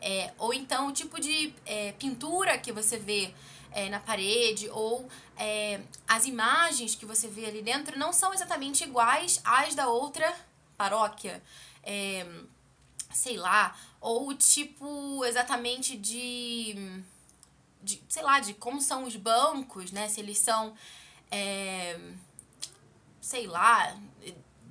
É, 0.00 0.32
ou 0.38 0.52
então 0.52 0.88
o 0.88 0.92
tipo 0.92 1.18
de 1.18 1.54
é, 1.64 1.92
pintura 1.92 2.58
que 2.58 2.70
você 2.70 2.98
vê 2.98 3.34
é, 3.72 3.88
na 3.88 3.98
parede, 3.98 4.68
ou 4.68 5.08
é, 5.36 5.80
as 6.06 6.26
imagens 6.26 6.94
que 6.94 7.06
você 7.06 7.26
vê 7.26 7.46
ali 7.46 7.62
dentro 7.62 7.98
não 7.98 8.12
são 8.12 8.32
exatamente 8.32 8.84
iguais 8.84 9.40
às 9.42 9.74
da 9.74 9.88
outra 9.88 10.32
paróquia. 10.76 11.42
É, 11.82 12.26
sei 13.12 13.36
lá, 13.36 13.76
ou 14.00 14.28
o 14.28 14.34
tipo 14.34 15.24
exatamente 15.24 15.96
de, 15.96 17.02
de, 17.82 18.02
sei 18.08 18.22
lá, 18.22 18.40
de 18.40 18.52
como 18.54 18.80
são 18.80 19.04
os 19.04 19.16
bancos, 19.16 19.90
né? 19.92 20.08
Se 20.08 20.20
eles 20.20 20.38
são 20.38 20.74
é, 21.30 21.98
sei 23.20 23.46
lá, 23.46 23.96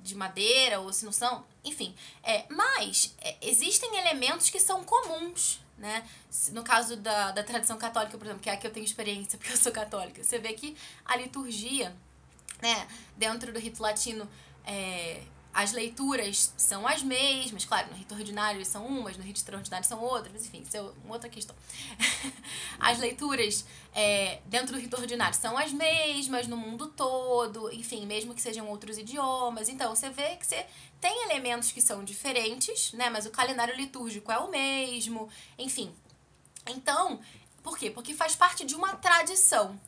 de 0.02 0.14
madeira 0.14 0.80
ou 0.80 0.92
se 0.92 1.04
não 1.04 1.12
são, 1.12 1.44
enfim. 1.64 1.94
É, 2.22 2.44
mas 2.48 3.14
é, 3.20 3.36
existem 3.42 3.96
elementos 3.96 4.50
que 4.50 4.60
são 4.60 4.84
comuns, 4.84 5.60
né? 5.78 6.06
No 6.52 6.62
caso 6.62 6.96
da, 6.96 7.32
da 7.32 7.42
tradição 7.42 7.78
católica, 7.78 8.16
por 8.18 8.24
exemplo, 8.26 8.42
que 8.42 8.50
é 8.50 8.52
a 8.52 8.56
que 8.56 8.66
eu 8.66 8.72
tenho 8.72 8.84
experiência 8.84 9.36
porque 9.38 9.52
eu 9.52 9.56
sou 9.56 9.72
católica, 9.72 10.22
você 10.22 10.38
vê 10.38 10.52
que 10.52 10.76
a 11.04 11.16
liturgia, 11.16 11.94
né, 12.60 12.86
dentro 13.16 13.52
do 13.52 13.58
rito 13.58 13.82
latino, 13.82 14.28
é, 14.66 15.22
as 15.54 15.70
leituras 15.70 16.52
são 16.56 16.86
as 16.86 17.02
mesmas, 17.02 17.64
claro, 17.64 17.88
no 17.88 17.96
rito 17.96 18.12
ordinário 18.12 18.64
são 18.64 18.84
umas, 18.86 19.16
no 19.16 19.22
rito 19.22 19.36
extraordinário 19.36 19.86
são 19.86 20.00
outras, 20.00 20.44
enfim, 20.44 20.62
isso 20.62 20.76
é 20.76 20.80
uma 20.80 21.14
outra 21.14 21.28
questão. 21.28 21.54
as 22.80 22.98
leituras 22.98 23.64
é, 23.94 24.40
dentro 24.46 24.74
do 24.74 24.80
rito 24.80 24.96
ordinário 24.96 25.38
são 25.38 25.56
as 25.56 25.72
mesmas 25.72 26.48
no 26.48 26.56
mundo 26.56 26.88
todo, 26.88 27.72
enfim, 27.72 28.04
mesmo 28.06 28.34
que 28.34 28.42
sejam 28.42 28.68
outros 28.68 28.98
idiomas. 28.98 29.68
Então, 29.68 29.94
você 29.94 30.10
vê 30.10 30.36
que 30.36 30.46
você 30.46 30.66
tem 31.00 31.22
elementos 31.24 31.70
que 31.70 31.80
são 31.80 32.02
diferentes, 32.02 32.92
né? 32.92 33.08
Mas 33.08 33.24
o 33.24 33.30
calendário 33.30 33.76
litúrgico 33.76 34.32
é 34.32 34.38
o 34.38 34.50
mesmo, 34.50 35.28
enfim. 35.56 35.94
Então, 36.66 37.20
por 37.62 37.78
quê? 37.78 37.90
Porque 37.90 38.14
faz 38.14 38.34
parte 38.34 38.64
de 38.64 38.74
uma 38.74 38.96
tradição. 38.96 39.78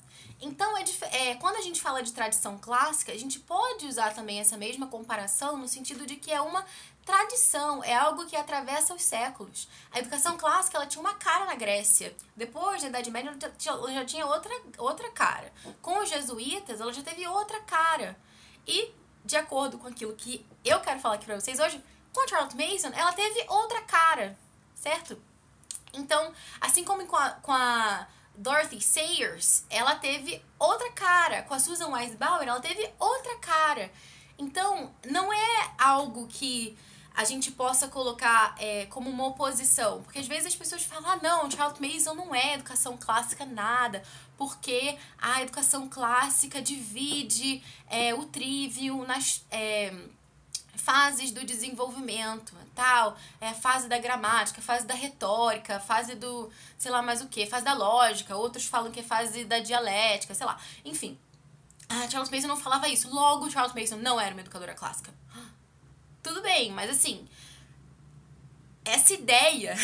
Então, 0.40 0.76
é, 0.76 0.84
é, 1.12 1.34
quando 1.36 1.56
a 1.56 1.62
gente 1.62 1.80
fala 1.80 2.02
de 2.02 2.12
tradição 2.12 2.58
clássica, 2.58 3.10
a 3.10 3.18
gente 3.18 3.40
pode 3.40 3.86
usar 3.86 4.14
também 4.14 4.38
essa 4.38 4.56
mesma 4.56 4.86
comparação 4.86 5.56
no 5.56 5.66
sentido 5.66 6.06
de 6.06 6.16
que 6.16 6.30
é 6.30 6.40
uma 6.40 6.64
tradição, 7.06 7.84
é 7.84 7.94
algo 7.94 8.26
que 8.26 8.34
atravessa 8.34 8.92
os 8.92 9.02
séculos. 9.02 9.68
A 9.92 10.00
educação 10.00 10.36
clássica 10.36 10.76
ela 10.76 10.86
tinha 10.86 11.00
uma 11.00 11.14
cara 11.14 11.44
na 11.44 11.54
Grécia. 11.54 12.14
Depois, 12.34 12.82
na 12.82 12.88
Idade 12.88 13.10
Média, 13.12 13.32
ela 13.66 13.92
já 13.92 14.04
tinha 14.04 14.26
outra, 14.26 14.52
outra 14.76 15.08
cara. 15.12 15.52
Com 15.80 16.02
os 16.02 16.08
jesuítas, 16.08 16.80
ela 16.80 16.92
já 16.92 17.02
teve 17.02 17.26
outra 17.28 17.60
cara. 17.60 18.18
E, 18.66 18.92
de 19.24 19.36
acordo 19.36 19.78
com 19.78 19.86
aquilo 19.86 20.14
que 20.14 20.44
eu 20.64 20.80
quero 20.80 20.98
falar 20.98 21.14
aqui 21.14 21.24
pra 21.24 21.38
vocês 21.38 21.60
hoje, 21.60 21.80
com 22.12 22.26
Charlotte 22.26 22.56
Mason, 22.56 22.90
ela 22.92 23.12
teve 23.12 23.44
outra 23.48 23.80
cara, 23.82 24.36
certo? 24.74 25.16
Então, 25.92 26.32
assim 26.60 26.82
como 26.82 27.06
com 27.06 27.16
a, 27.16 27.30
com 27.30 27.52
a 27.52 28.08
Dorothy 28.34 28.80
Sayers, 28.80 29.64
ela 29.70 29.94
teve 29.94 30.44
outra 30.58 30.90
cara. 30.90 31.42
Com 31.42 31.54
a 31.54 31.60
Susan 31.60 31.88
Weisbauer, 31.88 32.48
ela 32.48 32.60
teve 32.60 32.92
outra 32.98 33.36
cara. 33.36 33.92
Então, 34.36 34.92
não 35.04 35.32
é 35.32 35.70
algo 35.78 36.26
que 36.26 36.76
a 37.16 37.24
gente 37.24 37.50
possa 37.50 37.88
colocar 37.88 38.54
é, 38.58 38.84
como 38.86 39.08
uma 39.08 39.26
oposição. 39.26 40.02
Porque 40.02 40.18
às 40.18 40.26
vezes 40.26 40.48
as 40.48 40.56
pessoas 40.56 40.84
falam, 40.84 41.10
ah, 41.10 41.18
não, 41.22 41.50
Charlotte 41.50 41.80
Mason 41.80 42.14
não 42.14 42.34
é 42.34 42.54
educação 42.54 42.96
clássica 42.98 43.46
nada, 43.46 44.02
porque 44.36 44.98
a 45.18 45.42
educação 45.42 45.88
clássica 45.88 46.60
divide 46.60 47.62
é, 47.88 48.14
o 48.14 48.26
trivium 48.26 49.04
nas. 49.06 49.42
É, 49.50 49.92
fases 50.76 51.32
do 51.32 51.44
desenvolvimento, 51.44 52.54
tal, 52.72 53.16
é 53.40 53.52
fase 53.52 53.88
da 53.88 53.98
gramática, 53.98 54.60
fase 54.60 54.86
da 54.86 54.94
retórica, 54.94 55.80
fase 55.80 56.14
do, 56.14 56.48
sei 56.78 56.92
lá 56.92 57.02
mais 57.02 57.20
o 57.20 57.26
que, 57.26 57.44
fase 57.46 57.64
da 57.64 57.72
lógica, 57.72 58.36
outros 58.36 58.66
falam 58.66 58.92
que 58.92 59.00
é 59.00 59.02
fase 59.02 59.44
da 59.44 59.58
dialética, 59.58 60.32
sei 60.32 60.46
lá. 60.46 60.56
Enfim, 60.84 61.18
a 61.88 62.08
Charles 62.08 62.30
Mason 62.30 62.46
não 62.46 62.56
falava 62.56 62.88
isso. 62.88 63.12
Logo, 63.12 63.50
Charles 63.50 63.74
Mason 63.74 63.96
não 63.96 64.20
era 64.20 64.32
uma 64.32 64.42
educadora 64.42 64.74
clássica. 64.74 65.12
Tudo 66.26 66.42
bem, 66.42 66.72
mas 66.72 66.90
assim, 66.90 67.24
essa 68.84 69.14
ideia 69.14 69.76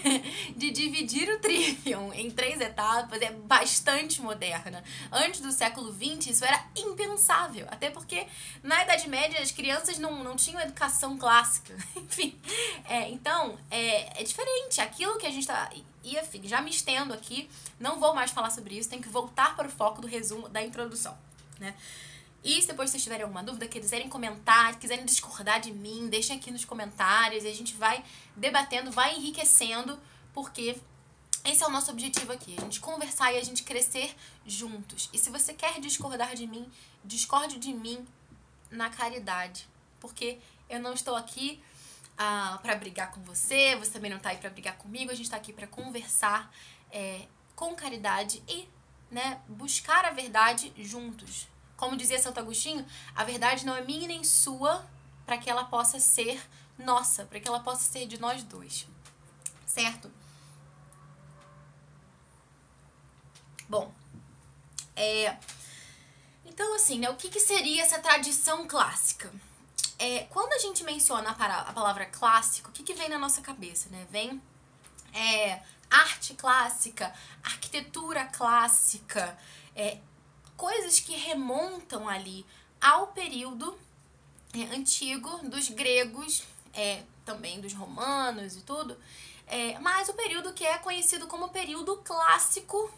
de 0.56 0.70
dividir 0.70 1.28
o 1.28 1.38
Trivium 1.40 2.10
em 2.14 2.30
três 2.30 2.58
etapas 2.58 3.20
é 3.20 3.30
bastante 3.30 4.22
moderna. 4.22 4.82
Antes 5.12 5.40
do 5.42 5.52
século 5.52 5.92
XX, 5.92 6.30
isso 6.30 6.42
era 6.42 6.64
impensável. 6.74 7.66
Até 7.70 7.90
porque 7.90 8.26
na 8.62 8.82
Idade 8.82 9.10
Média 9.10 9.42
as 9.42 9.50
crianças 9.50 9.98
não, 9.98 10.24
não 10.24 10.36
tinham 10.36 10.58
educação 10.62 11.18
clássica. 11.18 11.76
Enfim, 11.94 12.34
é, 12.88 13.10
então 13.10 13.58
é, 13.70 14.22
é 14.22 14.24
diferente. 14.24 14.80
Aquilo 14.80 15.18
que 15.18 15.26
a 15.26 15.30
gente 15.30 15.46
tá. 15.46 15.70
E 16.02 16.16
enfim, 16.16 16.48
já 16.48 16.62
me 16.62 16.70
estendo 16.70 17.12
aqui, 17.12 17.46
não 17.78 18.00
vou 18.00 18.14
mais 18.14 18.30
falar 18.30 18.48
sobre 18.48 18.78
isso, 18.78 18.88
tenho 18.88 19.02
que 19.02 19.10
voltar 19.10 19.54
para 19.54 19.68
o 19.68 19.70
foco 19.70 20.00
do 20.00 20.06
resumo 20.06 20.48
da 20.48 20.62
introdução. 20.62 21.14
Né? 21.58 21.74
E 22.42 22.60
se 22.60 22.68
depois 22.68 22.90
vocês 22.90 23.02
tiverem 23.02 23.24
alguma 23.24 23.42
dúvida, 23.42 23.68
quiserem 23.68 24.08
comentar, 24.08 24.78
quiserem 24.78 25.04
discordar 25.04 25.60
de 25.60 25.72
mim, 25.72 26.08
deixem 26.08 26.36
aqui 26.36 26.50
nos 26.50 26.64
comentários 26.64 27.44
e 27.44 27.48
a 27.48 27.54
gente 27.54 27.74
vai 27.74 28.02
debatendo, 28.34 28.90
vai 28.90 29.14
enriquecendo, 29.14 29.98
porque 30.32 30.78
esse 31.44 31.62
é 31.62 31.66
o 31.66 31.70
nosso 31.70 31.90
objetivo 31.90 32.32
aqui, 32.32 32.54
a 32.58 32.62
gente 32.62 32.80
conversar 32.80 33.32
e 33.32 33.38
a 33.38 33.44
gente 33.44 33.62
crescer 33.62 34.14
juntos. 34.46 35.10
E 35.12 35.18
se 35.18 35.30
você 35.30 35.52
quer 35.52 35.80
discordar 35.80 36.34
de 36.34 36.46
mim, 36.46 36.70
discorde 37.04 37.58
de 37.58 37.74
mim 37.74 38.06
na 38.70 38.88
caridade, 38.88 39.68
porque 39.98 40.38
eu 40.68 40.80
não 40.80 40.94
estou 40.94 41.16
aqui 41.16 41.62
ah, 42.16 42.58
para 42.62 42.74
brigar 42.76 43.10
com 43.10 43.20
você, 43.22 43.76
você 43.76 43.90
também 43.90 44.10
não 44.10 44.18
está 44.18 44.30
aí 44.30 44.38
para 44.38 44.50
brigar 44.50 44.76
comigo, 44.76 45.10
a 45.10 45.14
gente 45.14 45.26
está 45.26 45.36
aqui 45.36 45.52
para 45.52 45.66
conversar 45.66 46.50
é, 46.90 47.26
com 47.54 47.74
caridade 47.74 48.42
e 48.48 48.68
né, 49.10 49.40
buscar 49.48 50.04
a 50.04 50.10
verdade 50.10 50.72
juntos. 50.78 51.48
Como 51.80 51.96
dizia 51.96 52.20
Santo 52.20 52.38
Agostinho, 52.38 52.86
a 53.16 53.24
verdade 53.24 53.66
não 53.66 53.74
é 53.74 53.80
minha 53.80 54.06
nem 54.06 54.22
sua 54.22 54.86
para 55.26 55.36
que 55.36 55.50
ela 55.50 55.64
possa 55.64 55.98
ser 55.98 56.40
nossa, 56.78 57.24
para 57.24 57.40
que 57.40 57.48
ela 57.48 57.60
possa 57.60 57.82
ser 57.90 58.06
de 58.06 58.20
nós 58.20 58.44
dois. 58.44 58.86
Certo? 59.66 60.10
Bom, 63.68 63.92
é, 64.94 65.36
então 66.44 66.74
assim, 66.76 66.98
né, 66.98 67.10
o 67.10 67.16
que, 67.16 67.28
que 67.28 67.40
seria 67.40 67.82
essa 67.82 67.98
tradição 67.98 68.66
clássica? 68.68 69.32
é, 70.00 70.20
quando 70.30 70.54
a 70.54 70.58
gente 70.58 70.82
menciona 70.82 71.28
a, 71.28 71.72
palavra 71.74 72.06
clássico, 72.06 72.70
o 72.70 72.72
que, 72.72 72.82
que 72.82 72.94
vem 72.94 73.10
na 73.10 73.18
nossa 73.18 73.42
cabeça, 73.42 73.90
né? 73.90 74.06
Vem 74.10 74.40
é, 75.12 75.60
arte 75.90 76.32
clássica, 76.32 77.12
arquitetura 77.44 78.24
clássica, 78.24 79.38
é, 79.76 79.98
coisas 80.60 81.00
que 81.00 81.16
remontam 81.16 82.06
ali 82.06 82.44
ao 82.78 83.06
período 83.06 83.78
é, 84.52 84.76
antigo 84.76 85.38
dos 85.48 85.70
gregos, 85.70 86.42
é, 86.74 87.02
também 87.24 87.62
dos 87.62 87.72
romanos 87.72 88.56
e 88.56 88.60
tudo, 88.60 88.94
é, 89.46 89.78
mas 89.78 90.10
o 90.10 90.12
período 90.12 90.52
que 90.52 90.62
é 90.62 90.76
conhecido 90.76 91.26
como 91.26 91.48
período 91.48 91.96
clássico, 92.04 92.92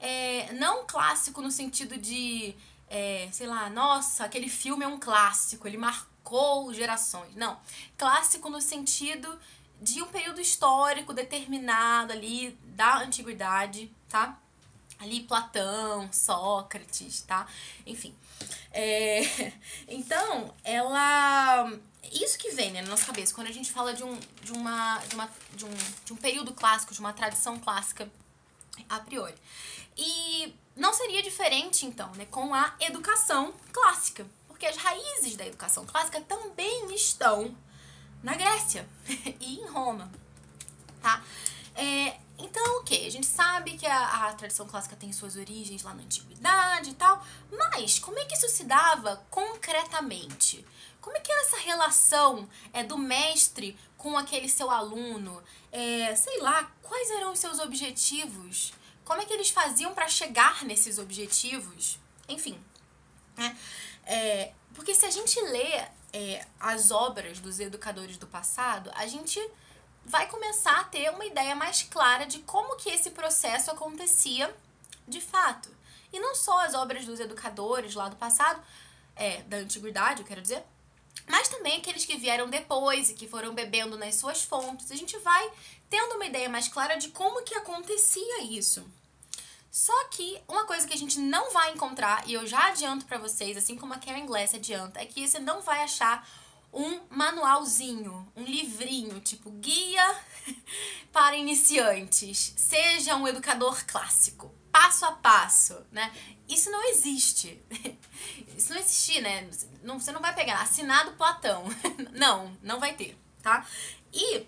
é, 0.00 0.50
não 0.54 0.86
clássico 0.86 1.42
no 1.42 1.50
sentido 1.50 1.98
de, 1.98 2.54
é, 2.88 3.28
sei 3.30 3.48
lá, 3.48 3.68
nossa, 3.68 4.24
aquele 4.24 4.48
filme 4.48 4.82
é 4.82 4.88
um 4.88 4.98
clássico, 4.98 5.68
ele 5.68 5.76
marcou 5.76 6.72
gerações. 6.72 7.36
Não, 7.36 7.60
clássico 7.98 8.48
no 8.48 8.62
sentido 8.62 9.38
de 9.78 10.02
um 10.02 10.06
período 10.06 10.40
histórico 10.40 11.12
determinado 11.12 12.14
ali 12.14 12.58
da 12.64 13.00
antiguidade, 13.00 13.94
tá? 14.08 14.40
Ali 15.04 15.20
Platão, 15.20 16.10
Sócrates, 16.10 17.20
tá? 17.22 17.46
Enfim. 17.86 18.14
É, 18.72 19.52
então, 19.86 20.54
ela. 20.64 21.70
Isso 22.12 22.38
que 22.38 22.50
vem 22.50 22.70
né, 22.70 22.82
na 22.82 22.88
nossa 22.88 23.06
cabeça, 23.06 23.34
quando 23.34 23.48
a 23.48 23.52
gente 23.52 23.72
fala 23.72 23.92
de 23.92 24.04
um, 24.04 24.18
de, 24.42 24.52
uma, 24.52 24.98
de, 24.98 25.14
uma, 25.14 25.30
de, 25.54 25.64
um, 25.64 25.74
de 26.04 26.12
um 26.12 26.16
período 26.16 26.52
clássico, 26.52 26.92
de 26.92 27.00
uma 27.00 27.12
tradição 27.12 27.58
clássica 27.58 28.08
a 28.88 29.00
priori. 29.00 29.34
E 29.96 30.54
não 30.76 30.92
seria 30.92 31.22
diferente, 31.22 31.86
então, 31.86 32.10
né, 32.14 32.26
com 32.30 32.54
a 32.54 32.74
educação 32.80 33.54
clássica. 33.72 34.26
Porque 34.48 34.66
as 34.66 34.76
raízes 34.76 35.36
da 35.36 35.46
educação 35.46 35.84
clássica 35.86 36.20
também 36.20 36.94
estão 36.94 37.54
na 38.22 38.34
Grécia 38.34 38.88
e 39.40 39.60
em 39.60 39.66
Roma, 39.66 40.10
tá? 41.02 41.22
É, 41.74 42.16
então, 42.38 42.80
ok, 42.80 43.06
a 43.06 43.10
gente 43.10 43.26
sabe 43.26 43.76
que 43.76 43.86
a, 43.86 44.28
a, 44.28 44.32
tradição 44.34 44.66
clássica 44.66 44.96
tem 44.96 45.12
suas 45.12 45.36
origens 45.36 45.82
lá 45.82 45.94
na 45.94 46.02
antiguidade 46.02 46.90
e 46.90 46.94
tal, 46.94 47.24
mas 47.50 47.98
como 47.98 48.18
é 48.18 48.24
que 48.24 48.34
isso 48.34 48.48
se 48.48 48.64
dava 48.64 49.24
concretamente? 49.30 50.66
Como 51.00 51.16
é 51.16 51.20
que 51.20 51.30
era 51.30 51.42
essa 51.42 51.58
relação 51.58 52.48
é, 52.72 52.82
do 52.82 52.98
mestre 52.98 53.78
com 53.96 54.16
aquele 54.18 54.48
seu 54.48 54.70
aluno? 54.70 55.42
É, 55.70 56.14
sei 56.16 56.40
lá, 56.40 56.64
quais 56.82 57.10
eram 57.10 57.32
os 57.32 57.38
seus 57.38 57.58
objetivos? 57.58 58.72
Como 59.04 59.20
é 59.20 59.24
que 59.26 59.32
eles 59.32 59.50
faziam 59.50 59.94
para 59.94 60.08
chegar 60.08 60.64
nesses 60.64 60.98
objetivos? 60.98 61.98
Enfim, 62.28 62.58
né? 63.36 63.56
É, 64.06 64.52
porque 64.74 64.94
se 64.94 65.04
a 65.04 65.10
gente 65.10 65.40
lê 65.40 65.84
é, 66.12 66.46
as 66.58 66.90
obras 66.90 67.38
dos 67.38 67.60
educadores 67.60 68.16
do 68.16 68.26
passado, 68.26 68.90
a 68.94 69.06
gente 69.06 69.38
vai 70.04 70.28
começar 70.28 70.80
a 70.80 70.84
ter 70.84 71.10
uma 71.10 71.24
ideia 71.24 71.54
mais 71.54 71.82
clara 71.82 72.26
de 72.26 72.40
como 72.40 72.76
que 72.76 72.90
esse 72.90 73.10
processo 73.10 73.70
acontecia 73.70 74.54
de 75.06 75.20
fato. 75.20 75.68
E 76.12 76.20
não 76.20 76.34
só 76.34 76.60
as 76.64 76.74
obras 76.74 77.04
dos 77.04 77.20
educadores 77.20 77.94
lá 77.94 78.08
do 78.08 78.16
passado, 78.16 78.62
é, 79.16 79.42
da 79.42 79.58
antiguidade, 79.58 80.20
eu 80.20 80.26
quero 80.26 80.42
dizer, 80.42 80.62
mas 81.26 81.48
também 81.48 81.78
aqueles 81.78 82.04
que 82.04 82.16
vieram 82.16 82.48
depois 82.48 83.10
e 83.10 83.14
que 83.14 83.28
foram 83.28 83.54
bebendo 83.54 83.96
nas 83.96 84.16
suas 84.16 84.42
fontes. 84.42 84.90
A 84.90 84.96
gente 84.96 85.16
vai 85.18 85.50
tendo 85.88 86.16
uma 86.16 86.26
ideia 86.26 86.48
mais 86.48 86.68
clara 86.68 86.96
de 86.96 87.08
como 87.08 87.42
que 87.42 87.54
acontecia 87.54 88.42
isso. 88.42 88.84
Só 89.70 90.04
que 90.04 90.40
uma 90.46 90.66
coisa 90.66 90.86
que 90.86 90.94
a 90.94 90.98
gente 90.98 91.18
não 91.18 91.52
vai 91.52 91.72
encontrar, 91.72 92.28
e 92.28 92.34
eu 92.34 92.46
já 92.46 92.68
adianto 92.68 93.06
para 93.06 93.18
vocês, 93.18 93.56
assim 93.56 93.76
como 93.76 93.92
a 93.92 93.98
Karen 93.98 94.26
Glass 94.26 94.54
adianta, 94.54 95.00
é 95.00 95.06
que 95.06 95.26
você 95.26 95.40
não 95.40 95.62
vai 95.62 95.82
achar 95.82 96.28
um 96.74 97.00
manualzinho, 97.08 98.30
um 98.34 98.42
livrinho, 98.42 99.20
tipo 99.20 99.50
guia 99.52 100.16
para 101.12 101.36
iniciantes. 101.36 102.52
Seja 102.56 103.16
um 103.16 103.28
educador 103.28 103.84
clássico, 103.86 104.52
passo 104.72 105.04
a 105.04 105.12
passo, 105.12 105.80
né? 105.92 106.12
Isso 106.48 106.70
não 106.70 106.82
existe. 106.90 107.62
Isso 108.56 108.72
não 108.72 108.80
existe, 108.80 109.20
né? 109.20 109.48
Você 109.84 110.12
não 110.12 110.20
vai 110.20 110.34
pegar 110.34 110.60
assinado 110.60 111.12
Platão. 111.12 111.64
Não, 112.12 112.56
não 112.62 112.78
vai 112.78 112.94
ter, 112.94 113.18
tá? 113.42 113.66
E 114.12 114.46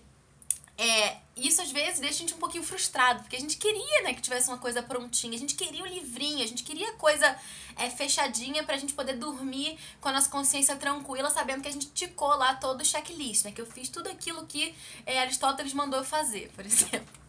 é, 0.77 1.17
isso 1.37 1.61
às 1.61 1.71
vezes 1.71 1.99
deixa 1.99 2.15
a 2.15 2.19
gente 2.19 2.33
um 2.33 2.37
pouquinho 2.37 2.63
frustrado, 2.63 3.21
porque 3.21 3.35
a 3.35 3.39
gente 3.39 3.57
queria, 3.57 4.03
né, 4.03 4.13
que 4.13 4.21
tivesse 4.21 4.47
uma 4.47 4.57
coisa 4.57 4.81
prontinha, 4.81 5.35
a 5.35 5.39
gente 5.39 5.55
queria 5.55 5.83
o 5.83 5.87
livrinho, 5.87 6.43
a 6.43 6.47
gente 6.47 6.63
queria 6.63 6.93
coisa 6.93 7.35
é, 7.75 7.89
fechadinha 7.89 8.63
pra 8.63 8.77
gente 8.77 8.93
poder 8.93 9.13
dormir 9.13 9.77
com 10.01 10.09
a 10.09 10.13
nossa 10.13 10.29
consciência 10.29 10.75
tranquila, 10.75 11.29
sabendo 11.29 11.61
que 11.61 11.67
a 11.67 11.71
gente 11.71 11.87
ticou 11.87 12.29
lá 12.29 12.55
todo 12.55 12.81
o 12.81 12.85
checklist, 12.85 13.45
né, 13.45 13.51
que 13.51 13.61
eu 13.61 13.65
fiz 13.65 13.89
tudo 13.89 14.09
aquilo 14.09 14.45
que 14.45 14.73
é, 15.05 15.19
Aristóteles 15.19 15.73
mandou 15.73 16.03
fazer, 16.03 16.51
por 16.55 16.65
exemplo, 16.65 17.21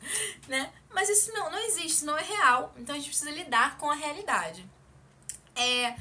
né? 0.46 0.72
Mas 0.90 1.08
isso 1.08 1.32
não, 1.32 1.50
não 1.50 1.58
existe, 1.58 1.88
isso 1.88 2.06
não 2.06 2.16
é 2.16 2.22
real, 2.22 2.74
então 2.78 2.94
a 2.94 2.98
gente 2.98 3.08
precisa 3.08 3.30
lidar 3.30 3.76
com 3.76 3.90
a 3.90 3.94
realidade. 3.94 4.64
É, 5.54 5.94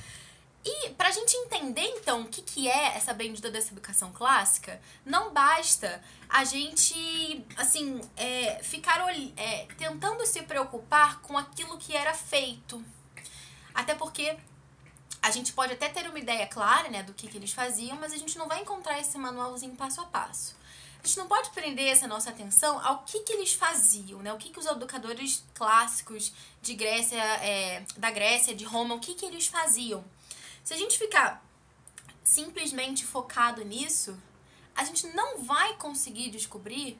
e 0.65 0.89
pra 0.91 1.11
gente 1.11 1.35
entender 1.35 1.93
então 1.97 2.23
o 2.23 2.27
que, 2.27 2.41
que 2.41 2.67
é 2.67 2.97
essa 2.97 3.13
bendita 3.13 3.49
dessa 3.49 3.71
educação 3.71 4.11
clássica, 4.11 4.81
não 5.05 5.31
basta 5.31 6.03
a 6.27 6.43
gente, 6.43 7.45
assim, 7.55 8.01
é, 8.17 8.61
ficar 8.61 8.99
é, 9.37 9.65
tentando 9.77 10.25
se 10.25 10.41
preocupar 10.43 11.21
com 11.21 11.37
aquilo 11.37 11.77
que 11.77 11.95
era 11.95 12.13
feito. 12.13 12.83
Até 13.73 13.95
porque 13.95 14.37
a 15.21 15.31
gente 15.31 15.53
pode 15.53 15.73
até 15.73 15.87
ter 15.87 16.07
uma 16.07 16.19
ideia 16.19 16.47
clara, 16.47 16.89
né, 16.89 17.03
do 17.03 17.13
que, 17.13 17.27
que 17.27 17.37
eles 17.37 17.51
faziam, 17.51 17.97
mas 17.97 18.11
a 18.11 18.17
gente 18.17 18.37
não 18.37 18.47
vai 18.47 18.61
encontrar 18.61 18.99
esse 18.99 19.17
manualzinho 19.17 19.75
passo 19.75 20.01
a 20.01 20.05
passo. 20.05 20.55
A 21.01 21.07
gente 21.07 21.17
não 21.17 21.27
pode 21.27 21.49
prender 21.51 21.87
essa 21.87 22.07
nossa 22.07 22.29
atenção 22.31 22.85
ao 22.85 23.03
que, 23.03 23.19
que 23.21 23.31
eles 23.31 23.53
faziam, 23.53 24.19
né? 24.21 24.33
O 24.33 24.37
que, 24.37 24.49
que 24.49 24.59
os 24.59 24.65
educadores 24.65 25.43
clássicos 25.53 26.33
de 26.61 26.73
Grécia, 26.73 27.21
é, 27.21 27.85
da 27.95 28.11
Grécia, 28.11 28.53
de 28.53 28.65
Roma, 28.65 28.95
o 28.95 28.99
que, 28.99 29.13
que 29.13 29.25
eles 29.25 29.47
faziam. 29.47 30.03
Se 30.67 30.73
a 30.73 30.77
gente 30.77 30.99
ficar 30.99 31.41
simplesmente 32.21 33.05
focado 33.05 33.63
nisso, 33.63 34.21
a 34.75 34.83
gente 34.83 35.07
não 35.15 35.41
vai 35.41 35.77
conseguir 35.77 36.29
descobrir 36.29 36.99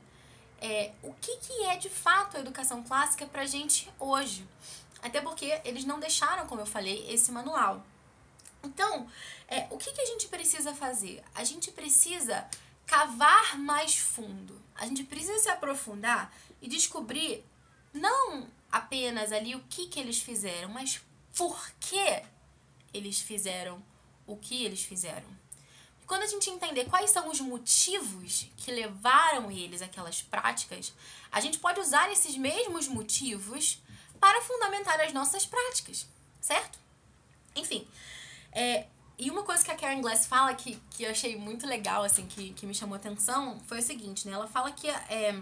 é, 0.62 0.94
o 1.04 1.14
que, 1.16 1.36
que 1.36 1.66
é 1.66 1.76
de 1.76 1.90
fato 1.90 2.38
a 2.38 2.40
educação 2.40 2.82
clássica 2.82 3.26
pra 3.26 3.46
gente 3.46 3.92
hoje. 4.00 4.48
Até 5.02 5.20
porque 5.20 5.60
eles 5.66 5.84
não 5.84 6.00
deixaram, 6.00 6.48
como 6.48 6.62
eu 6.62 6.66
falei, 6.66 7.12
esse 7.12 7.30
manual. 7.30 7.86
Então, 8.64 9.06
é, 9.50 9.68
o 9.70 9.78
que, 9.78 9.92
que 9.92 10.00
a 10.00 10.06
gente 10.06 10.30
precisa 10.30 10.74
fazer? 10.74 11.22
A 11.36 11.44
gente 11.44 11.70
precisa 11.70 12.48
cavar 12.86 13.60
mais 13.60 13.98
fundo. 13.98 14.62
A 14.76 14.86
gente 14.86 15.04
precisa 15.04 15.40
se 15.40 15.50
aprofundar 15.50 16.34
e 16.62 16.70
descobrir 16.70 17.44
não 17.94 18.48
apenas 18.72 19.34
ali 19.34 19.56
o 19.56 19.64
que, 19.70 19.88
que 19.88 20.00
eles 20.00 20.22
fizeram, 20.22 20.70
mas 20.70 21.02
por 21.36 21.70
que 21.82 22.24
eles 22.94 23.20
fizeram 23.20 23.84
o 24.26 24.36
que 24.36 24.64
eles 24.66 24.84
fizeram. 24.84 25.28
E 26.02 26.06
quando 26.06 26.24
a 26.24 26.28
gente 26.28 26.50
entender 26.50 26.86
quais 26.86 27.10
são 27.10 27.30
os 27.30 27.40
motivos 27.40 28.48
que 28.58 28.72
levaram 28.72 29.50
eles 29.52 29.82
àquelas 29.82 30.22
práticas, 30.22 30.94
a 31.32 31.40
gente 31.40 31.60
pode 31.60 31.80
usar 31.80 32.12
esses 32.12 32.38
mesmos 32.38 32.88
motivos 32.88 33.82
para 34.20 34.42
fundamentar 34.42 35.00
as 35.02 35.14
nossas 35.14 35.46
práticas, 35.46 36.08
certo? 36.42 36.80
Enfim, 37.56 37.88
é, 38.52 38.88
e 39.18 39.32
uma 39.32 39.44
coisa 39.44 39.64
que 39.64 39.72
a 39.72 39.76
Karen 39.76 40.02
Glass 40.02 40.28
fala 40.28 40.54
que, 40.54 40.80
que 40.92 41.04
eu 41.04 41.10
achei 41.10 41.36
muito 41.36 41.66
legal, 41.66 42.04
assim, 42.04 42.28
que, 42.28 42.54
que 42.54 42.66
me 42.66 42.76
chamou 42.76 42.96
atenção, 42.96 43.60
foi 43.66 43.80
o 43.80 43.82
seguinte, 43.82 44.28
né? 44.28 44.34
Ela 44.34 44.48
fala 44.48 44.72
que, 44.72 44.88
é, 44.88 45.42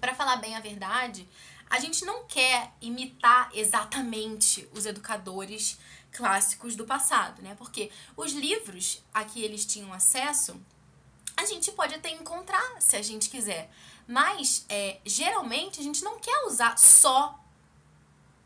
para 0.00 0.14
falar 0.14 0.36
bem 0.36 0.56
a 0.56 0.60
verdade, 0.60 1.26
a 1.68 1.78
gente 1.78 2.04
não 2.04 2.24
quer 2.24 2.72
imitar 2.80 3.48
exatamente 3.54 4.68
os 4.72 4.86
educadores 4.86 5.78
clássicos 6.12 6.76
do 6.76 6.84
passado, 6.84 7.42
né? 7.42 7.54
Porque 7.56 7.90
os 8.16 8.32
livros 8.32 9.02
a 9.12 9.24
que 9.24 9.42
eles 9.42 9.64
tinham 9.64 9.92
acesso, 9.92 10.60
a 11.36 11.44
gente 11.44 11.72
pode 11.72 11.94
até 11.94 12.10
encontrar 12.10 12.80
se 12.80 12.96
a 12.96 13.02
gente 13.02 13.28
quiser. 13.30 13.70
Mas, 14.06 14.64
é, 14.68 14.98
geralmente, 15.04 15.80
a 15.80 15.82
gente 15.82 16.02
não 16.02 16.18
quer 16.18 16.46
usar 16.46 16.76
só 16.78 17.38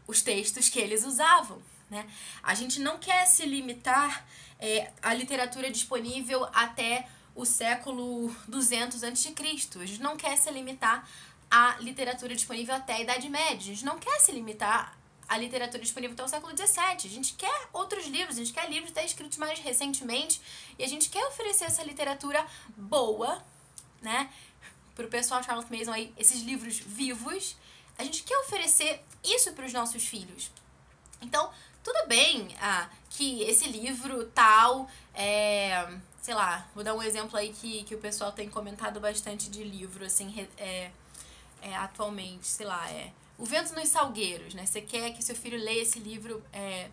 os 0.06 0.20
textos 0.20 0.68
que 0.68 0.78
eles 0.78 1.04
usavam, 1.04 1.60
né? 1.90 2.06
A 2.42 2.54
gente 2.54 2.80
não 2.80 2.98
quer 2.98 3.26
se 3.26 3.46
limitar 3.46 4.26
é, 4.58 4.92
à 5.02 5.14
literatura 5.14 5.70
disponível 5.70 6.46
até 6.52 7.08
o 7.34 7.44
século 7.44 8.34
200 8.46 9.02
a.C. 9.02 9.34
A 9.80 9.86
gente 9.86 10.02
não 10.02 10.16
quer 10.16 10.36
se 10.36 10.50
limitar 10.50 11.08
à 11.50 11.76
literatura 11.80 12.34
disponível 12.34 12.74
até 12.74 12.94
a 12.94 13.00
Idade 13.00 13.28
Média. 13.28 13.56
A 13.56 13.74
gente 13.74 13.84
não 13.84 13.98
quer 13.98 14.20
se 14.20 14.32
limitar 14.32 14.96
a 15.28 15.38
literatura 15.38 15.82
disponível 15.82 16.14
até 16.14 16.24
o 16.24 16.28
século 16.28 16.56
XVII. 16.56 16.96
A 17.04 17.14
gente 17.14 17.34
quer 17.34 17.68
outros 17.72 18.06
livros, 18.06 18.36
a 18.36 18.40
gente 18.40 18.52
quer 18.52 18.68
livros 18.68 18.90
até 18.90 19.04
escritos 19.04 19.38
mais 19.38 19.58
recentemente 19.58 20.40
e 20.78 20.84
a 20.84 20.88
gente 20.88 21.08
quer 21.08 21.24
oferecer 21.26 21.64
essa 21.64 21.82
literatura 21.82 22.44
boa, 22.76 23.42
né? 24.02 24.30
Pro 24.94 25.08
pessoal 25.08 25.42
Charlotte 25.42 25.72
Mason 25.76 25.92
aí, 25.92 26.12
esses 26.16 26.42
livros 26.42 26.78
vivos. 26.78 27.56
A 27.96 28.04
gente 28.04 28.22
quer 28.22 28.36
oferecer 28.38 29.02
isso 29.22 29.52
para 29.52 29.66
os 29.66 29.72
nossos 29.72 30.04
filhos. 30.04 30.50
Então, 31.20 31.50
tudo 31.82 32.06
bem 32.06 32.48
ah, 32.60 32.88
que 33.10 33.42
esse 33.42 33.68
livro 33.68 34.26
tal 34.26 34.88
é, 35.14 35.86
sei 36.24 36.34
lá, 36.34 36.66
vou 36.74 36.82
dar 36.82 36.94
um 36.94 37.02
exemplo 37.02 37.36
aí 37.38 37.52
que, 37.52 37.84
que 37.84 37.94
o 37.94 37.98
pessoal 37.98 38.32
tem 38.32 38.48
comentado 38.48 38.98
bastante 38.98 39.50
de 39.50 39.62
livro, 39.62 40.06
assim, 40.06 40.48
é, 40.56 40.90
é, 41.60 41.76
atualmente, 41.76 42.46
sei 42.46 42.64
lá, 42.64 42.90
é 42.90 43.12
O 43.36 43.44
Vento 43.44 43.74
nos 43.74 43.88
Salgueiros, 43.88 44.54
né? 44.54 44.64
Você 44.64 44.80
quer 44.80 45.12
que 45.12 45.22
seu 45.22 45.34
filho 45.34 45.58
leia 45.58 45.82
esse 45.82 45.98
livro, 45.98 46.42
é, 46.52 46.88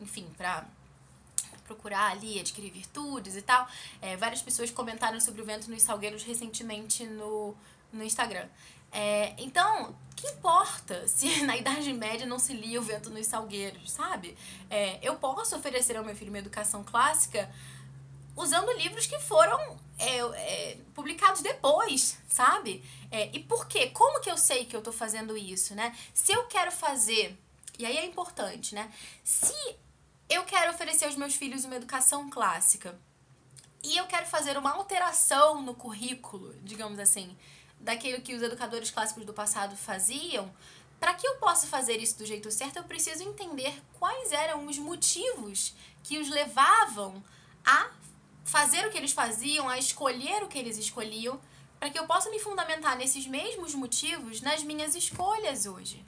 enfim, 0.00 0.26
pra 0.36 0.64
procurar 1.66 2.12
ali, 2.12 2.38
adquirir 2.38 2.70
virtudes 2.70 3.36
e 3.36 3.42
tal. 3.42 3.68
É, 4.00 4.16
várias 4.16 4.40
pessoas 4.40 4.70
comentaram 4.70 5.20
sobre 5.20 5.42
o 5.42 5.44
vento 5.44 5.70
nos 5.70 5.82
salgueiros 5.82 6.22
recentemente 6.22 7.04
no, 7.04 7.54
no 7.92 8.02
Instagram. 8.02 8.48
É, 8.92 9.34
então, 9.36 9.94
que 10.14 10.26
importa 10.28 11.06
se 11.08 11.42
na 11.42 11.56
Idade 11.56 11.92
Média 11.92 12.26
não 12.26 12.38
se 12.38 12.54
lia 12.54 12.80
o 12.80 12.82
vento 12.82 13.10
nos 13.10 13.26
salgueiros, 13.26 13.90
sabe? 13.90 14.36
É, 14.70 14.98
eu 15.02 15.16
posso 15.16 15.56
oferecer 15.56 15.96
ao 15.96 16.04
meu 16.04 16.16
filho 16.16 16.30
uma 16.30 16.38
educação 16.38 16.82
clássica 16.82 17.50
usando 18.34 18.70
livros 18.72 19.06
que 19.06 19.18
foram 19.18 19.78
é, 19.98 20.18
é, 20.18 20.78
publicados 20.94 21.40
depois, 21.40 22.18
sabe? 22.28 22.84
É, 23.10 23.30
e 23.34 23.40
por 23.40 23.66
quê? 23.66 23.88
Como 23.90 24.20
que 24.20 24.30
eu 24.30 24.36
sei 24.36 24.64
que 24.64 24.76
eu 24.76 24.82
tô 24.82 24.92
fazendo 24.92 25.36
isso, 25.36 25.74
né? 25.74 25.96
Se 26.12 26.32
eu 26.32 26.44
quero 26.44 26.70
fazer, 26.70 27.36
e 27.78 27.86
aí 27.86 27.96
é 27.96 28.04
importante, 28.04 28.74
né? 28.74 28.92
Se 29.24 29.54
eu 30.28 30.44
quero 30.44 30.72
oferecer 30.72 31.06
aos 31.06 31.16
meus 31.16 31.34
filhos 31.34 31.64
uma 31.64 31.76
educação 31.76 32.28
clássica 32.28 32.98
e 33.82 33.96
eu 33.96 34.06
quero 34.06 34.26
fazer 34.26 34.56
uma 34.58 34.72
alteração 34.72 35.62
no 35.62 35.74
currículo, 35.74 36.54
digamos 36.62 36.98
assim, 36.98 37.36
daquilo 37.78 38.20
que 38.20 38.34
os 38.34 38.42
educadores 38.42 38.90
clássicos 38.90 39.24
do 39.24 39.32
passado 39.32 39.76
faziam, 39.76 40.52
para 40.98 41.14
que 41.14 41.26
eu 41.26 41.36
possa 41.36 41.66
fazer 41.66 41.98
isso 41.98 42.18
do 42.18 42.26
jeito 42.26 42.50
certo, 42.50 42.76
eu 42.76 42.84
preciso 42.84 43.22
entender 43.22 43.80
quais 43.98 44.32
eram 44.32 44.66
os 44.66 44.78
motivos 44.78 45.74
que 46.02 46.18
os 46.18 46.28
levavam 46.28 47.22
a 47.64 47.90
fazer 48.46 48.86
o 48.86 48.90
que 48.90 48.96
eles 48.96 49.12
faziam, 49.12 49.68
a 49.68 49.78
escolher 49.78 50.42
o 50.42 50.48
que 50.48 50.58
eles 50.58 50.78
escolhiam, 50.78 51.38
para 51.78 51.90
que 51.90 51.98
eu 51.98 52.06
possa 52.06 52.30
me 52.30 52.38
fundamentar 52.38 52.96
nesses 52.96 53.26
mesmos 53.26 53.74
motivos 53.74 54.40
nas 54.40 54.62
minhas 54.62 54.94
escolhas 54.94 55.66
hoje 55.66 56.02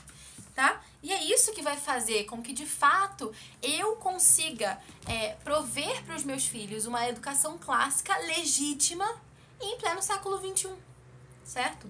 tá? 0.59 0.83
E 1.01 1.12
é 1.12 1.22
isso 1.22 1.53
que 1.53 1.62
vai 1.62 1.77
fazer 1.77 2.24
com 2.24 2.42
que, 2.42 2.53
de 2.53 2.66
fato, 2.66 3.33
eu 3.62 3.94
consiga 3.94 4.77
é, 5.07 5.35
prover 5.44 6.03
para 6.03 6.16
os 6.16 6.24
meus 6.24 6.48
filhos 6.48 6.85
uma 6.85 7.09
educação 7.09 7.57
clássica 7.57 8.18
legítima 8.18 9.09
em 9.61 9.79
pleno 9.79 10.03
século 10.03 10.37
XXI, 10.37 10.70
certo? 11.44 11.88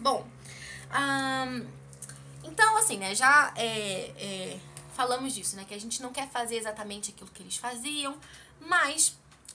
Bom, 0.00 0.26
hum, 1.46 1.66
então, 2.42 2.74
assim, 2.78 2.96
né, 2.96 3.14
já 3.14 3.52
é, 3.54 4.14
é, 4.16 4.58
falamos 4.96 5.34
disso, 5.34 5.54
né, 5.54 5.66
que 5.68 5.74
a 5.74 5.80
gente 5.80 6.00
não 6.00 6.10
quer 6.10 6.30
fazer 6.30 6.56
exatamente 6.56 7.10
aquilo 7.10 7.28
que 7.32 7.42
eles 7.42 7.58
faziam, 7.58 8.16
mas 8.60 9.14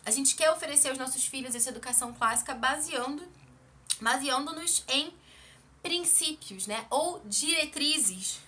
a 0.09 0.11
gente 0.11 0.35
quer 0.35 0.49
oferecer 0.49 0.89
aos 0.89 0.97
nossos 0.97 1.23
filhos 1.23 1.53
essa 1.53 1.69
educação 1.69 2.11
clássica 2.13 2.55
baseando 2.55 3.23
baseando-nos 4.01 4.83
em 4.87 5.13
princípios, 5.83 6.65
né, 6.67 6.85
ou 6.89 7.21
diretrizes 7.25 8.39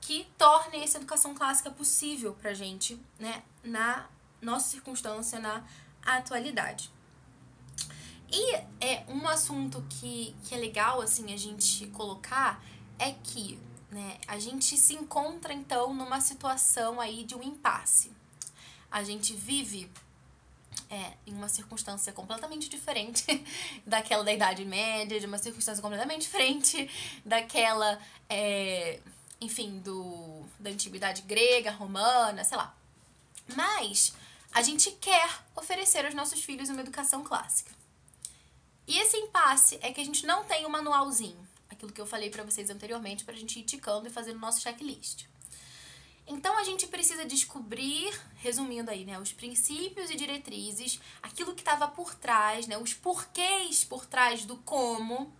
que 0.00 0.26
tornem 0.38 0.82
essa 0.82 0.98
educação 0.98 1.34
clássica 1.34 1.70
possível 1.70 2.34
pra 2.34 2.54
gente, 2.54 3.00
né, 3.18 3.42
na 3.64 4.06
nossa 4.40 4.68
circunstância, 4.68 5.40
na 5.40 5.64
atualidade. 6.04 6.90
E 8.30 8.54
é 8.80 9.04
um 9.08 9.26
assunto 9.26 9.84
que, 9.88 10.36
que 10.44 10.54
é 10.54 10.58
legal, 10.58 11.00
assim, 11.00 11.32
a 11.32 11.36
gente 11.36 11.86
colocar 11.88 12.62
é 12.98 13.12
que, 13.12 13.58
né, 13.90 14.18
a 14.28 14.38
gente 14.38 14.76
se 14.76 14.94
encontra, 14.94 15.52
então, 15.52 15.92
numa 15.92 16.20
situação 16.20 17.00
aí 17.00 17.24
de 17.24 17.34
um 17.34 17.42
impasse. 17.42 18.12
A 18.90 19.02
gente 19.02 19.34
vive 19.34 19.90
é, 20.90 21.12
em 21.26 21.32
uma 21.32 21.48
circunstância 21.48 22.12
completamente 22.12 22.68
diferente 22.68 23.24
daquela 23.86 24.24
da 24.24 24.32
Idade 24.32 24.64
Média, 24.64 25.18
de 25.18 25.26
uma 25.26 25.38
circunstância 25.38 25.82
completamente 25.82 26.22
diferente 26.22 26.90
daquela, 27.24 27.98
é, 28.28 29.00
enfim, 29.40 29.78
do, 29.80 30.44
da 30.58 30.70
antiguidade 30.70 31.22
grega, 31.22 31.70
romana, 31.70 32.44
sei 32.44 32.56
lá. 32.56 32.74
Mas 33.54 34.14
a 34.52 34.62
gente 34.62 34.90
quer 34.92 35.28
oferecer 35.54 36.04
aos 36.04 36.14
nossos 36.14 36.42
filhos 36.42 36.68
uma 36.68 36.80
educação 36.80 37.22
clássica. 37.22 37.74
E 38.86 38.98
esse 38.98 39.16
impasse 39.16 39.78
é 39.82 39.92
que 39.92 40.00
a 40.00 40.04
gente 40.04 40.24
não 40.24 40.44
tem 40.44 40.64
um 40.64 40.68
manualzinho, 40.68 41.46
aquilo 41.68 41.92
que 41.92 42.00
eu 42.00 42.06
falei 42.06 42.30
para 42.30 42.44
vocês 42.44 42.70
anteriormente, 42.70 43.24
pra 43.24 43.34
gente 43.34 43.58
ir 43.58 43.64
ticando 43.64 44.06
e 44.06 44.10
fazendo 44.10 44.38
nosso 44.38 44.60
checklist. 44.60 45.26
Então 46.26 46.58
a 46.58 46.64
gente 46.64 46.88
precisa 46.88 47.24
descobrir, 47.24 48.12
resumindo 48.36 48.90
aí, 48.90 49.04
né, 49.04 49.18
os 49.18 49.32
princípios 49.32 50.10
e 50.10 50.16
diretrizes, 50.16 51.00
aquilo 51.22 51.54
que 51.54 51.60
estava 51.60 51.86
por 51.86 52.14
trás, 52.14 52.66
né, 52.66 52.76
os 52.76 52.92
porquês 52.92 53.84
por 53.84 54.04
trás 54.06 54.44
do 54.44 54.56
como 54.58 55.32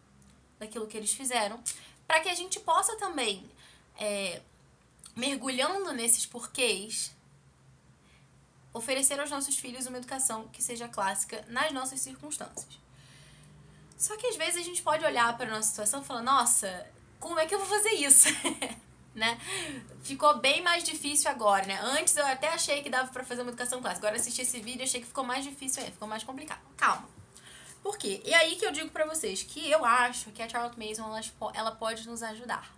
daquilo 0.59 0.87
que 0.87 0.97
eles 0.97 1.13
fizeram, 1.13 1.61
para 2.07 2.21
que 2.21 2.29
a 2.29 2.35
gente 2.35 2.61
possa 2.61 2.97
também, 2.97 3.45
é, 3.99 4.41
mergulhando 5.17 5.93
nesses 5.93 6.25
porquês, 6.25 7.13
oferecer 8.73 9.19
aos 9.19 9.31
nossos 9.31 9.59
filhos 9.59 9.87
uma 9.87 9.99
educação 9.99 10.47
que 10.49 10.63
seja 10.63 10.87
clássica 10.87 11.45
nas 11.49 11.73
nossas 11.73 12.01
circunstâncias. 12.01 12.79
Só 13.99 14.17
que 14.17 14.27
às 14.27 14.37
vezes 14.37 14.61
a 14.61 14.65
gente 14.65 14.83
pode 14.83 15.05
olhar 15.05 15.37
para 15.37 15.47
a 15.47 15.57
nossa 15.57 15.69
situação 15.69 16.03
e 16.03 16.05
falar: 16.05 16.23
nossa, 16.23 16.87
como 17.19 17.41
é 17.41 17.47
que 17.47 17.55
eu 17.55 17.59
vou 17.59 17.67
fazer 17.67 17.93
isso? 17.93 18.29
né? 19.17 19.41
Ficou 20.03 20.39
bem 20.39 20.63
mais 20.63 20.85
difícil 20.85 21.31
agora, 21.31 21.67
né? 21.67 21.81
Antes 21.83 22.15
eu 22.17 22.27
até 22.27 22.49
achei 22.49 22.83
que 22.83 22.91
dava 22.91 23.11
para 23.11 23.25
fazer 23.25 23.43
uma 23.43 23.51
educação 23.51 23.81
clássica. 23.81 24.07
Agora 24.07 24.21
assisti 24.21 24.43
esse 24.43 24.61
vídeo 24.61 24.85
achei 24.85 25.01
que 25.01 25.07
ficou 25.07 25.25
mais 25.25 25.43
difícil 25.43 25.83
aí, 25.83 25.91
ficou 25.91 26.07
mais 26.07 26.23
complicado. 26.23 26.61
Calma. 26.77 27.09
Por 27.83 27.97
quê? 27.97 28.23
E 28.25 28.35
aí 28.35 28.57
que 28.57 28.67
eu 28.67 28.73
digo 28.73 28.91
para 28.91 29.07
vocês 29.07 29.43
que 29.43 29.71
eu 29.71 29.85
acho 29.85 30.31
que 30.33 30.43
a 30.43 30.49
Charlotte 30.49 30.79
Mason 30.79 31.05
ela, 31.05 31.21
ela 31.55 31.73
pode 31.73 32.07
nos 32.07 32.23
ajudar. 32.23 32.71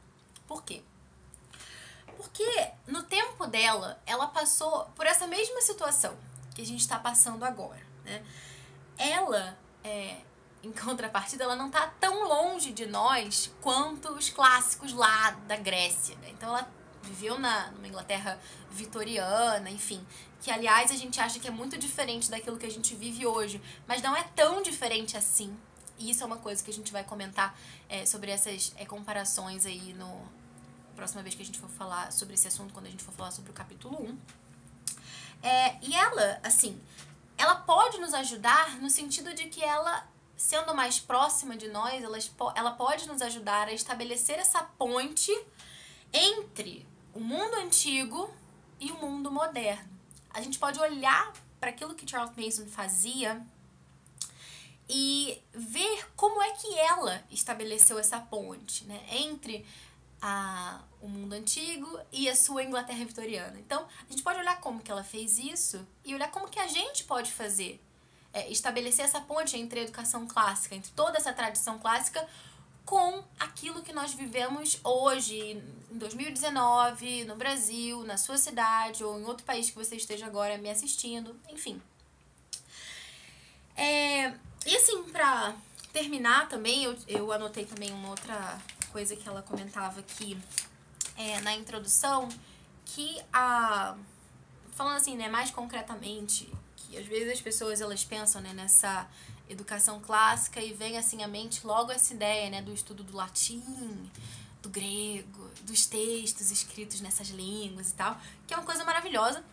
Por 0.47 0.63
quê? 0.63 0.83
Porque 2.17 2.71
no 2.87 3.03
tempo 3.03 3.47
dela, 3.47 4.01
ela 4.07 4.29
passou 4.29 4.85
por 4.95 5.07
essa 5.07 5.27
mesma 5.27 5.61
situação 5.61 6.17
que 6.55 6.63
a 6.63 6.67
gente 6.67 6.81
está 6.81 6.99
passando 6.99 7.45
agora, 7.45 7.81
né? 8.05 8.25
Ela 8.97 9.57
é, 9.85 10.17
em 10.69 10.73
contrapartida, 10.73 11.45
ela 11.45 11.57
não 11.57 11.69
está 11.69 11.87
tão 11.99 12.29
longe 12.29 12.73
de 12.73 12.87
nós 12.87 13.51
quanto 13.61 14.13
os 14.13 14.29
clássicos 14.29 14.93
lá 14.93 15.31
da 15.47 15.57
Grécia. 15.57 16.15
Né? 16.17 16.31
Então 16.31 16.51
ela 16.51 16.71
viveu 17.03 17.39
na, 17.39 17.71
numa 17.71 17.89
Inglaterra 17.89 18.39
vitoriana, 18.71 19.71
enfim. 19.71 20.05
Que 20.43 20.51
aliás 20.51 20.91
a 20.91 20.95
gente 20.95 21.21
acha 21.21 21.41
que 21.41 21.49
é 21.49 21.51
muito 21.51 21.79
diferente 21.79 22.31
daquilo 22.31 22.59
que 22.59 22.67
a 22.67 22.71
gente 22.71 22.95
vive 22.95 23.27
hoje, 23.27 23.61
mas 23.87 24.03
não 24.03 24.15
é 24.15 24.23
tão 24.23 24.63
diferente 24.63 25.17
assim. 25.17 25.57
E 25.99 26.11
isso 26.11 26.23
é 26.23 26.27
uma 26.27 26.37
coisa 26.37 26.63
que 26.63 26.71
a 26.71 26.75
gente 26.75 26.93
vai 26.93 27.03
comentar 27.03 27.59
é, 27.89 28.05
sobre 28.07 28.31
essas 28.31 28.73
é, 28.77 28.85
comparações 28.85 29.67
aí 29.67 29.93
no 29.95 30.39
próxima 30.95 31.23
vez 31.23 31.35
que 31.35 31.43
a 31.43 31.45
gente 31.45 31.61
for 31.61 31.71
falar 31.71 32.11
sobre 32.11 32.35
esse 32.35 32.49
assunto, 32.49 32.75
quando 32.75 32.87
a 32.87 32.91
gente 32.91 33.05
for 33.05 33.15
falar 33.15 33.31
sobre 33.31 33.53
o 33.53 33.55
capítulo 33.55 34.03
1. 34.03 34.19
É, 35.47 35.77
e 35.81 35.95
ela, 35.95 36.41
assim, 36.43 36.81
ela 37.37 37.55
pode 37.55 37.99
nos 37.99 38.13
ajudar 38.15 38.81
no 38.81 38.91
sentido 38.91 39.33
de 39.33 39.45
que 39.45 39.63
ela 39.63 40.05
sendo 40.39 40.73
mais 40.73 41.01
próxima 41.01 41.57
de 41.57 41.67
nós, 41.67 42.03
ela, 42.03 42.17
ela 42.55 42.71
pode 42.71 43.09
nos 43.09 43.21
ajudar 43.21 43.67
a 43.67 43.73
estabelecer 43.73 44.39
essa 44.39 44.63
ponte 44.63 45.37
entre 46.13 46.87
o 47.13 47.19
mundo 47.19 47.55
antigo 47.57 48.33
e 48.79 48.93
o 48.93 49.01
mundo 49.01 49.33
moderno. 49.33 49.99
A 50.31 50.41
gente 50.41 50.57
pode 50.57 50.79
olhar 50.79 51.33
para 51.59 51.71
aquilo 51.71 51.97
que 51.97 52.09
Charles 52.09 52.37
Mason 52.37 52.67
fazia 52.67 53.45
e 54.89 55.43
ver 55.53 56.09
como 56.15 56.41
é 56.41 56.53
que 56.53 56.79
ela 56.79 57.21
estabeleceu 57.33 57.99
essa 57.99 58.21
ponte 58.21 58.85
né, 58.85 59.05
entre 59.11 59.67
a, 60.23 60.81
o 61.01 61.09
mundo 61.09 61.33
antigo 61.33 61.99
e 62.13 62.29
a 62.29 62.37
sua 62.37 62.63
Inglaterra 62.63 63.05
vitoriana. 63.05 63.59
Então, 63.59 63.89
a 64.09 64.11
gente 64.11 64.23
pode 64.23 64.39
olhar 64.39 64.61
como 64.61 64.81
que 64.81 64.91
ela 64.91 65.03
fez 65.03 65.37
isso 65.37 65.85
e 66.05 66.15
olhar 66.15 66.31
como 66.31 66.49
que 66.49 66.61
a 66.61 66.69
gente 66.69 67.03
pode 67.03 67.33
fazer 67.33 67.83
é, 68.33 68.51
estabelecer 68.51 69.05
essa 69.05 69.21
ponte 69.21 69.57
entre 69.57 69.81
a 69.81 69.83
educação 69.83 70.27
clássica, 70.27 70.75
entre 70.75 70.91
toda 70.93 71.19
essa 71.19 71.33
tradição 71.33 71.79
clássica, 71.79 72.27
com 72.85 73.23
aquilo 73.39 73.83
que 73.83 73.93
nós 73.93 74.15
vivemos 74.15 74.81
hoje, 74.83 75.61
em 75.91 75.99
2019, 75.99 77.25
no 77.25 77.37
Brasil, 77.37 78.03
na 78.05 78.17
sua 78.17 78.39
cidade 78.39 79.05
ou 79.05 79.21
em 79.21 79.25
outro 79.25 79.45
país 79.45 79.69
que 79.69 79.77
você 79.77 79.97
esteja 79.97 80.27
agora 80.27 80.57
me 80.57 80.71
assistindo, 80.71 81.39
enfim. 81.51 81.81
É, 83.77 84.33
e 84.67 84.77
assim, 84.77 85.03
pra 85.05 85.55
terminar 85.93 86.49
também, 86.49 86.85
eu, 86.85 86.97
eu 87.07 87.31
anotei 87.31 87.65
também 87.65 87.93
uma 87.93 88.11
outra 88.11 88.59
coisa 88.91 89.15
que 89.15 89.29
ela 89.29 89.43
comentava 89.43 90.01
aqui 90.01 90.37
é, 91.17 91.41
na 91.41 91.55
introdução, 91.55 92.29
que 92.85 93.21
a. 93.33 93.97
Falando 94.73 94.97
assim, 94.97 95.17
né, 95.17 95.29
mais 95.29 95.51
concretamente, 95.51 96.49
que 96.89 96.97
às 96.97 97.07
vezes 97.07 97.35
as 97.35 97.41
pessoas 97.41 97.81
elas 97.81 98.05
pensam 98.05 98.41
né, 98.41 98.53
nessa 98.53 99.09
educação 99.49 100.01
clássica 100.01 100.61
e 100.61 100.73
vem 100.73 100.97
assim 100.97 101.23
à 101.23 101.29
mente 101.29 101.67
logo 101.67 101.93
essa 101.93 102.15
ideia 102.15 102.51
né, 102.51 102.63
do 102.63 102.73
estudo 102.73 103.03
do 103.03 103.17
latim, 103.17 103.63
do 104.63 104.69
grego, 104.69 105.51
dos 105.63 105.87
textos 105.87 106.51
escritos 106.51 107.01
nessas 107.01 107.29
línguas 107.29 107.91
e 107.91 107.95
tal, 107.95 108.21
que 108.47 108.55
é 108.55 108.57
uma 108.57 108.67
coisa 108.67 108.85
maravilhosa. 108.85 109.45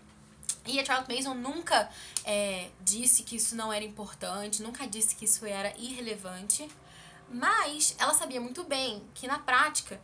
E 0.65 0.79
a 0.79 0.85
Charlotte 0.85 1.13
Mason 1.13 1.35
nunca 1.35 1.89
é, 2.23 2.69
disse 2.81 3.23
que 3.23 3.35
isso 3.35 3.55
não 3.55 3.71
era 3.71 3.85
importante, 3.85 4.63
nunca 4.63 4.87
disse 4.87 5.15
que 5.15 5.25
isso 5.25 5.45
era 5.45 5.75
irrelevante, 5.77 6.67
mas 7.29 7.95
ela 7.99 8.13
sabia 8.13 8.41
muito 8.41 8.63
bem 8.63 9.03
que 9.13 9.27
na 9.27 9.37
prática 9.37 10.01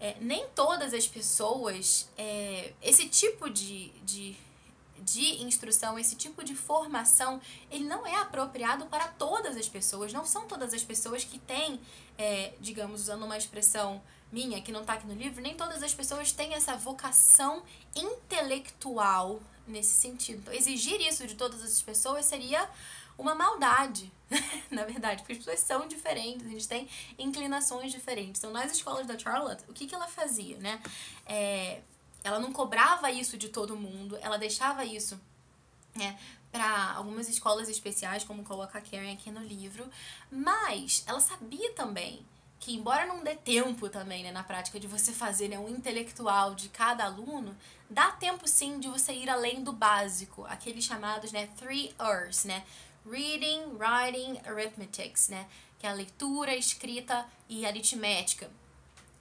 é, 0.00 0.16
nem 0.20 0.46
todas 0.54 0.92
as 0.92 1.06
pessoas, 1.06 2.08
é, 2.16 2.72
esse 2.82 3.08
tipo 3.08 3.48
de, 3.48 3.88
de, 4.04 4.36
de 5.00 5.42
instrução, 5.42 5.98
esse 5.98 6.16
tipo 6.16 6.42
de 6.44 6.54
formação, 6.54 7.40
ele 7.70 7.84
não 7.84 8.06
é 8.06 8.16
apropriado 8.16 8.86
para 8.86 9.08
todas 9.08 9.56
as 9.56 9.68
pessoas. 9.68 10.12
Não 10.12 10.24
são 10.24 10.46
todas 10.46 10.72
as 10.74 10.82
pessoas 10.82 11.24
que 11.24 11.38
têm, 11.38 11.80
é, 12.18 12.54
digamos, 12.60 13.02
usando 13.02 13.24
uma 13.24 13.36
expressão 13.36 14.02
minha, 14.32 14.60
que 14.60 14.72
não 14.72 14.80
está 14.80 14.94
aqui 14.94 15.06
no 15.06 15.14
livro, 15.14 15.40
nem 15.40 15.54
todas 15.54 15.82
as 15.82 15.94
pessoas 15.94 16.32
têm 16.32 16.54
essa 16.54 16.76
vocação 16.76 17.62
intelectual 17.94 19.40
nesse 19.66 19.94
sentido. 20.00 20.38
Então, 20.40 20.54
exigir 20.54 21.00
isso 21.00 21.26
de 21.26 21.34
todas 21.34 21.62
as 21.62 21.80
pessoas 21.80 22.24
seria 22.24 22.68
uma 23.18 23.34
maldade, 23.34 24.12
na 24.70 24.84
verdade, 24.84 25.22
porque 25.22 25.32
as 25.32 25.38
pessoas 25.38 25.60
são 25.60 25.88
diferentes, 25.88 26.46
a 26.46 26.50
gente 26.50 26.68
tem 26.68 26.88
inclinações 27.18 27.90
diferentes. 27.92 28.40
Então, 28.42 28.52
nas 28.52 28.72
escolas 28.72 29.06
da 29.06 29.18
Charlotte, 29.18 29.64
o 29.68 29.72
que, 29.72 29.86
que 29.86 29.94
ela 29.94 30.06
fazia, 30.06 30.56
né? 30.58 30.80
É, 31.24 31.80
ela 32.26 32.40
não 32.40 32.52
cobrava 32.52 33.08
isso 33.08 33.38
de 33.38 33.48
todo 33.48 33.76
mundo, 33.76 34.18
ela 34.20 34.36
deixava 34.36 34.84
isso 34.84 35.20
né, 35.94 36.18
para 36.50 36.94
algumas 36.94 37.28
escolas 37.28 37.68
especiais, 37.68 38.24
como 38.24 38.42
coloca 38.42 38.78
a 38.78 38.80
Karen 38.80 39.12
aqui 39.12 39.30
no 39.30 39.40
livro, 39.40 39.88
mas 40.28 41.04
ela 41.06 41.20
sabia 41.20 41.72
também 41.72 42.26
que 42.58 42.74
embora 42.74 43.06
não 43.06 43.22
dê 43.22 43.36
tempo 43.36 43.88
também, 43.88 44.24
né, 44.24 44.32
na 44.32 44.42
prática 44.42 44.80
de 44.80 44.88
você 44.88 45.12
fazer 45.12 45.46
né, 45.46 45.56
um 45.56 45.68
intelectual 45.68 46.54
de 46.54 46.68
cada 46.68 47.04
aluno, 47.04 47.56
dá 47.88 48.10
tempo 48.10 48.48
sim 48.48 48.80
de 48.80 48.88
você 48.88 49.12
ir 49.12 49.30
além 49.30 49.62
do 49.62 49.72
básico, 49.72 50.44
aqueles 50.46 50.84
chamados, 50.84 51.30
né, 51.30 51.48
three 51.56 51.94
R's, 52.00 52.44
né, 52.44 52.64
reading, 53.08 53.76
writing, 53.78 54.40
arithmetics, 54.44 55.28
né, 55.28 55.46
que 55.78 55.86
é 55.86 55.90
a 55.90 55.92
leitura, 55.92 56.56
escrita 56.56 57.24
e 57.48 57.64
aritmética. 57.64 58.50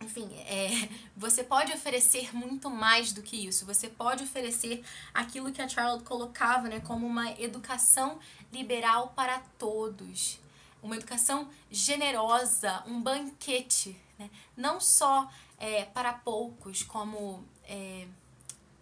Enfim, 0.06 0.30
é, 0.48 0.70
você 1.18 1.44
pode 1.44 1.74
oferecer 1.74 2.36
muito 2.36 2.70
mais 2.70 3.12
do 3.12 3.22
que 3.22 3.48
isso. 3.48 3.66
Você 3.66 3.90
pode 3.90 4.24
oferecer 4.24 4.84
aquilo 5.14 5.52
que 5.52 5.62
a 5.62 5.68
Charlotte 5.68 6.04
colocava, 6.04 6.70
né, 6.70 6.80
como 6.80 7.06
uma 7.06 7.32
educação 7.40 8.20
liberal 8.52 9.14
para 9.16 9.40
todos 9.58 10.40
uma 10.86 10.96
educação 10.96 11.50
generosa, 11.72 12.84
um 12.86 13.02
banquete, 13.02 13.98
né? 14.20 14.30
não 14.56 14.80
só 14.80 15.28
é, 15.58 15.84
para 15.84 16.14
poucos, 16.14 16.84
como 16.84 17.44
é, 17.64 18.08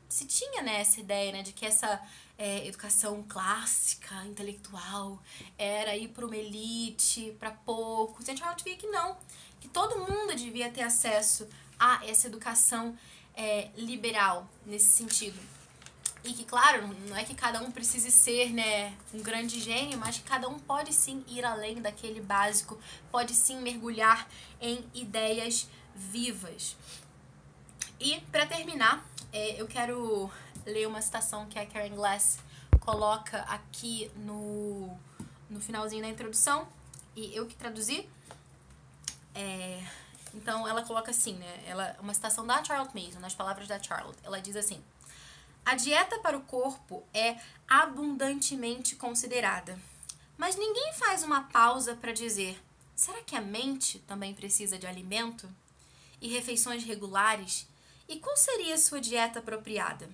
se 0.09 0.25
tinha 0.25 0.61
né, 0.61 0.81
essa 0.81 0.99
ideia 0.99 1.31
né, 1.31 1.41
de 1.41 1.53
que 1.53 1.65
essa 1.65 2.01
é, 2.37 2.67
educação 2.67 3.23
clássica, 3.27 4.13
intelectual, 4.25 5.17
era 5.57 5.95
ir 5.95 6.09
para 6.09 6.25
uma 6.25 6.35
elite, 6.35 7.35
para 7.39 7.51
poucos. 7.51 8.27
A 8.27 8.35
gente 8.35 8.63
via 8.65 8.75
que 8.75 8.87
não, 8.87 9.17
que 9.63 9.69
todo 9.69 9.97
mundo 9.97 10.35
devia 10.35 10.69
ter 10.69 10.81
acesso 10.81 11.47
a 11.79 12.05
essa 12.05 12.27
educação 12.27 12.97
é, 13.33 13.69
liberal 13.77 14.45
nesse 14.65 14.87
sentido. 14.87 15.39
E 16.21 16.33
que, 16.33 16.43
claro, 16.43 16.85
não 17.07 17.15
é 17.15 17.23
que 17.23 17.33
cada 17.33 17.61
um 17.61 17.71
precise 17.71 18.11
ser 18.11 18.51
né, 18.51 18.93
um 19.13 19.21
grande 19.21 19.61
gênio, 19.61 19.97
mas 19.97 20.17
que 20.17 20.23
cada 20.23 20.49
um 20.49 20.59
pode 20.59 20.91
sim 20.91 21.23
ir 21.29 21.45
além 21.45 21.81
daquele 21.81 22.19
básico, 22.19 22.77
pode 23.09 23.33
sim 23.33 23.61
mergulhar 23.61 24.27
em 24.59 24.83
ideias 24.93 25.69
vivas. 25.95 26.75
E, 28.01 28.19
para 28.33 28.45
terminar, 28.45 29.05
é, 29.31 29.61
eu 29.61 29.65
quero 29.65 30.29
ler 30.65 30.89
uma 30.89 31.01
citação 31.01 31.45
que 31.45 31.57
a 31.57 31.65
Karen 31.65 31.95
Glass 31.95 32.37
coloca 32.81 33.39
aqui 33.43 34.11
no, 34.17 34.89
no 35.49 35.61
finalzinho 35.61 36.01
da 36.01 36.09
introdução, 36.09 36.67
e 37.15 37.33
eu 37.33 37.45
que 37.45 37.55
traduzi. 37.55 38.09
É, 39.35 39.83
então, 40.33 40.67
ela 40.67 40.83
coloca 40.83 41.11
assim, 41.11 41.35
né? 41.35 41.63
Ela, 41.67 41.95
uma 41.99 42.13
citação 42.13 42.45
da 42.45 42.63
Charlotte 42.63 42.93
Mason, 42.95 43.19
nas 43.19 43.35
palavras 43.35 43.67
da 43.67 43.81
Charlotte. 43.81 44.19
Ela 44.23 44.41
diz 44.41 44.55
assim. 44.55 44.83
A 45.65 45.75
dieta 45.75 46.19
para 46.19 46.37
o 46.37 46.41
corpo 46.41 47.03
é 47.13 47.37
abundantemente 47.67 48.95
considerada. 48.95 49.79
Mas 50.37 50.55
ninguém 50.55 50.93
faz 50.93 51.23
uma 51.23 51.43
pausa 51.43 51.95
para 51.95 52.11
dizer: 52.11 52.61
será 52.95 53.21
que 53.21 53.35
a 53.35 53.41
mente 53.41 53.99
também 53.99 54.33
precisa 54.33 54.77
de 54.77 54.87
alimento? 54.87 55.49
E 56.19 56.27
refeições 56.27 56.83
regulares? 56.83 57.67
E 58.09 58.19
qual 58.19 58.35
seria 58.35 58.75
a 58.75 58.77
sua 58.77 58.99
dieta 58.99 59.39
apropriada? 59.39 60.09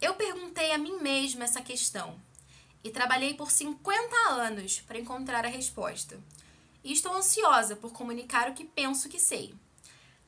Eu 0.00 0.14
perguntei 0.14 0.72
a 0.72 0.78
mim 0.78 0.98
mesma 1.00 1.44
essa 1.44 1.62
questão 1.62 2.20
e 2.82 2.90
trabalhei 2.90 3.34
por 3.34 3.50
50 3.50 4.14
anos 4.30 4.80
para 4.80 4.98
encontrar 4.98 5.44
a 5.46 5.48
resposta. 5.48 6.20
E 6.84 6.92
estou 6.92 7.14
ansiosa 7.14 7.74
por 7.74 7.92
comunicar 7.92 8.48
o 8.48 8.54
que 8.54 8.64
penso 8.64 9.08
que 9.08 9.18
sei. 9.18 9.54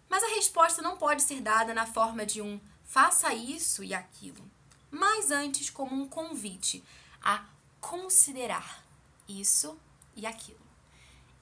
Mas 0.09 0.24
a 0.24 0.34
resposta 0.34 0.80
não 0.80 0.96
pode 0.96 1.22
ser 1.22 1.40
dada 1.40 1.74
na 1.74 1.86
forma 1.86 2.24
de 2.24 2.40
um 2.40 2.59
faça 2.82 3.34
isso 3.34 3.84
e 3.84 3.92
aquilo, 3.92 4.42
mas 4.90 5.30
antes 5.30 5.68
como 5.68 5.94
um 5.94 6.09
convite 6.09 6.82
a 7.22 7.44
considerar 7.80 8.84
isso 9.28 9.78
e 10.14 10.24
aquilo. 10.24 10.64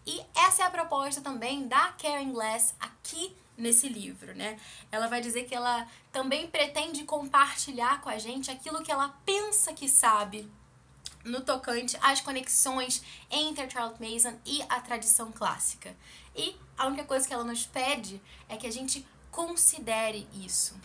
E 0.06 0.20
essa 0.34 0.62
é 0.62 0.66
a 0.66 0.70
proposta 0.70 1.20
também 1.20 1.68
da 1.68 1.92
Karen 1.92 2.32
Glass 2.32 2.74
aqui 2.80 3.34
nesse 3.56 3.88
livro, 3.88 4.34
né? 4.34 4.58
Ela 4.90 5.06
vai 5.06 5.20
dizer 5.20 5.44
que 5.44 5.54
ela 5.54 5.86
também 6.10 6.48
pretende 6.48 7.04
compartilhar 7.04 8.00
com 8.00 8.08
a 8.08 8.18
gente 8.18 8.50
aquilo 8.50 8.82
que 8.82 8.90
ela 8.90 9.16
pensa 9.24 9.72
que 9.72 9.88
sabe 9.88 10.50
no 11.24 11.40
tocante 11.40 11.96
às 12.02 12.20
conexões 12.20 13.02
entre 13.30 13.64
a 13.64 13.70
Charlotte 13.70 14.00
Mason 14.00 14.38
e 14.44 14.62
a 14.68 14.80
tradição 14.80 15.32
clássica. 15.32 15.96
E 16.36 16.56
a 16.76 16.86
única 16.86 17.04
coisa 17.04 17.26
que 17.26 17.32
ela 17.32 17.44
nos 17.44 17.64
pede 17.64 18.20
é 18.48 18.56
que 18.56 18.66
a 18.66 18.72
gente 18.72 19.06
considere 19.30 20.28
isso, 20.34 20.76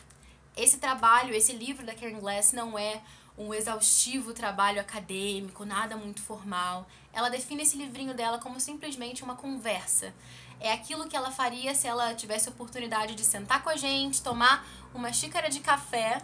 esse 0.59 0.77
trabalho, 0.77 1.33
esse 1.33 1.53
livro 1.53 1.85
da 1.85 1.95
Karen 1.95 2.19
Glass 2.19 2.51
não 2.51 2.77
é 2.77 3.01
um 3.37 3.53
exaustivo 3.53 4.33
trabalho 4.33 4.81
acadêmico, 4.81 5.63
nada 5.63 5.95
muito 5.95 6.21
formal. 6.21 6.85
Ela 7.13 7.29
define 7.29 7.63
esse 7.63 7.77
livrinho 7.77 8.13
dela 8.13 8.39
como 8.39 8.59
simplesmente 8.59 9.23
uma 9.23 9.35
conversa. 9.35 10.13
É 10.59 10.73
aquilo 10.73 11.07
que 11.07 11.15
ela 11.15 11.31
faria 11.31 11.73
se 11.73 11.87
ela 11.87 12.13
tivesse 12.13 12.49
a 12.49 12.51
oportunidade 12.51 13.15
de 13.15 13.23
sentar 13.23 13.63
com 13.63 13.69
a 13.69 13.77
gente, 13.77 14.21
tomar 14.21 14.67
uma 14.93 15.13
xícara 15.13 15.49
de 15.49 15.61
café 15.61 16.21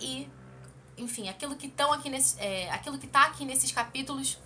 e, 0.00 0.28
enfim, 0.98 1.28
aquilo 1.28 1.56
que 1.56 1.66
estão 1.66 1.92
aqui 1.92 2.08
nesse, 2.08 2.38
é, 2.40 2.70
aquilo 2.70 2.98
que 2.98 3.06
está 3.06 3.26
aqui 3.26 3.44
nesses 3.44 3.72
capítulos 3.72 4.38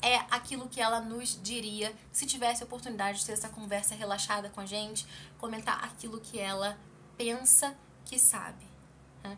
é 0.00 0.16
aquilo 0.30 0.68
que 0.68 0.80
ela 0.80 1.00
nos 1.00 1.40
diria 1.42 1.94
se 2.12 2.26
tivesse 2.26 2.62
a 2.62 2.66
oportunidade 2.66 3.18
de 3.18 3.26
ter 3.26 3.32
essa 3.32 3.48
conversa 3.48 3.94
relaxada 3.94 4.48
com 4.48 4.60
a 4.60 4.66
gente, 4.66 5.06
comentar 5.38 5.82
aquilo 5.84 6.20
que 6.20 6.38
ela 6.38 6.78
pensa 7.16 7.76
que 8.04 8.18
sabe. 8.18 8.64
Né? 9.24 9.36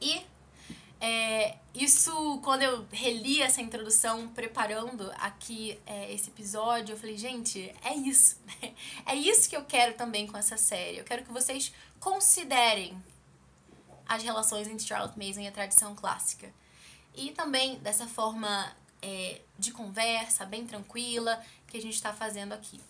E 0.00 0.22
é, 1.00 1.56
isso, 1.74 2.40
quando 2.42 2.62
eu 2.62 2.86
reli 2.90 3.40
essa 3.40 3.60
introdução, 3.60 4.28
preparando 4.28 5.10
aqui 5.16 5.80
é, 5.86 6.12
esse 6.12 6.28
episódio, 6.28 6.92
eu 6.92 6.98
falei, 6.98 7.16
gente, 7.16 7.74
é 7.82 7.94
isso. 7.94 8.38
Né? 8.62 8.74
É 9.06 9.14
isso 9.14 9.48
que 9.48 9.56
eu 9.56 9.64
quero 9.64 9.94
também 9.94 10.26
com 10.26 10.36
essa 10.36 10.56
série. 10.56 10.98
Eu 10.98 11.04
quero 11.04 11.24
que 11.24 11.32
vocês 11.32 11.72
considerem 11.98 13.00
as 14.10 14.24
relações 14.24 14.66
entre 14.66 14.84
Charlotte 14.84 15.16
Mason 15.16 15.38
e 15.38 15.46
a 15.46 15.52
tradição 15.52 15.94
clássica. 15.94 16.52
E 17.14 17.30
também 17.30 17.78
dessa 17.78 18.08
forma 18.08 18.74
é, 19.00 19.40
de 19.56 19.70
conversa, 19.70 20.44
bem 20.44 20.66
tranquila, 20.66 21.40
que 21.68 21.76
a 21.76 21.80
gente 21.80 21.94
está 21.94 22.12
fazendo 22.12 22.52
aqui. 22.52 22.80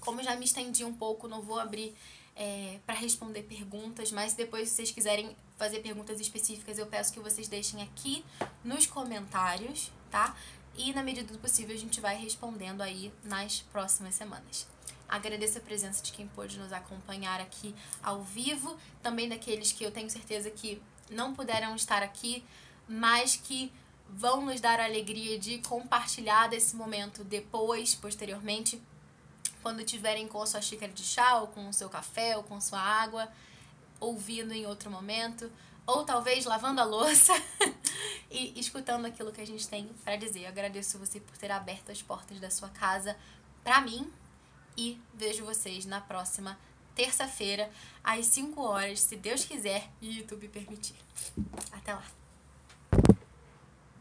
Como 0.00 0.20
já 0.20 0.34
me 0.34 0.44
estendi 0.44 0.84
um 0.84 0.92
pouco, 0.92 1.28
não 1.28 1.40
vou 1.40 1.60
abrir 1.60 1.94
é, 2.34 2.80
para 2.84 2.96
responder 2.96 3.44
perguntas, 3.44 4.10
mas 4.10 4.32
depois, 4.32 4.68
se 4.68 4.74
vocês 4.74 4.90
quiserem 4.90 5.36
fazer 5.56 5.78
perguntas 5.78 6.18
específicas, 6.18 6.76
eu 6.76 6.86
peço 6.88 7.12
que 7.12 7.20
vocês 7.20 7.46
deixem 7.46 7.80
aqui 7.80 8.24
nos 8.64 8.84
comentários, 8.84 9.92
tá? 10.10 10.36
E 10.76 10.92
na 10.92 11.04
medida 11.04 11.32
do 11.32 11.38
possível 11.38 11.72
a 11.72 11.78
gente 11.78 12.00
vai 12.00 12.16
respondendo 12.16 12.80
aí 12.80 13.12
nas 13.22 13.60
próximas 13.60 14.16
semanas. 14.16 14.66
Agradeço 15.12 15.58
a 15.58 15.60
presença 15.60 16.02
de 16.02 16.10
quem 16.10 16.26
pôde 16.26 16.58
nos 16.58 16.72
acompanhar 16.72 17.38
aqui 17.38 17.74
ao 18.02 18.22
vivo, 18.22 18.74
também 19.02 19.28
daqueles 19.28 19.70
que 19.70 19.84
eu 19.84 19.90
tenho 19.90 20.08
certeza 20.08 20.50
que 20.50 20.80
não 21.10 21.34
puderam 21.34 21.76
estar 21.76 22.02
aqui, 22.02 22.42
mas 22.88 23.36
que 23.36 23.70
vão 24.08 24.40
nos 24.40 24.58
dar 24.58 24.80
a 24.80 24.86
alegria 24.86 25.38
de 25.38 25.58
compartilhar 25.58 26.48
desse 26.48 26.74
momento 26.74 27.22
depois, 27.24 27.94
posteriormente, 27.94 28.80
quando 29.62 29.84
tiverem 29.84 30.26
com 30.26 30.40
a 30.40 30.46
sua 30.46 30.62
xícara 30.62 30.90
de 30.90 31.04
chá, 31.04 31.40
ou 31.40 31.48
com 31.48 31.68
o 31.68 31.74
seu 31.74 31.90
café, 31.90 32.34
ou 32.38 32.42
com 32.42 32.58
sua 32.58 32.80
água, 32.80 33.30
ouvindo 34.00 34.54
em 34.54 34.64
outro 34.64 34.90
momento, 34.90 35.52
ou 35.86 36.04
talvez 36.04 36.46
lavando 36.46 36.80
a 36.80 36.84
louça 36.84 37.34
e 38.30 38.58
escutando 38.58 39.04
aquilo 39.04 39.30
que 39.30 39.42
a 39.42 39.46
gente 39.46 39.68
tem 39.68 39.88
para 40.02 40.16
dizer. 40.16 40.44
Eu 40.44 40.48
agradeço 40.48 40.98
você 40.98 41.20
por 41.20 41.36
ter 41.36 41.50
aberto 41.50 41.92
as 41.92 42.00
portas 42.00 42.40
da 42.40 42.50
sua 42.50 42.70
casa 42.70 43.14
para 43.62 43.78
mim 43.82 44.10
e 44.76 45.00
vejo 45.14 45.44
vocês 45.44 45.84
na 45.84 46.00
próxima 46.00 46.58
terça-feira, 46.94 47.70
às 48.04 48.26
5 48.26 48.60
horas, 48.60 49.00
se 49.00 49.16
Deus 49.16 49.44
quiser 49.44 49.88
e 50.00 50.18
YouTube 50.18 50.48
permitir. 50.48 50.96
Até 51.72 51.94
lá! 51.94 52.21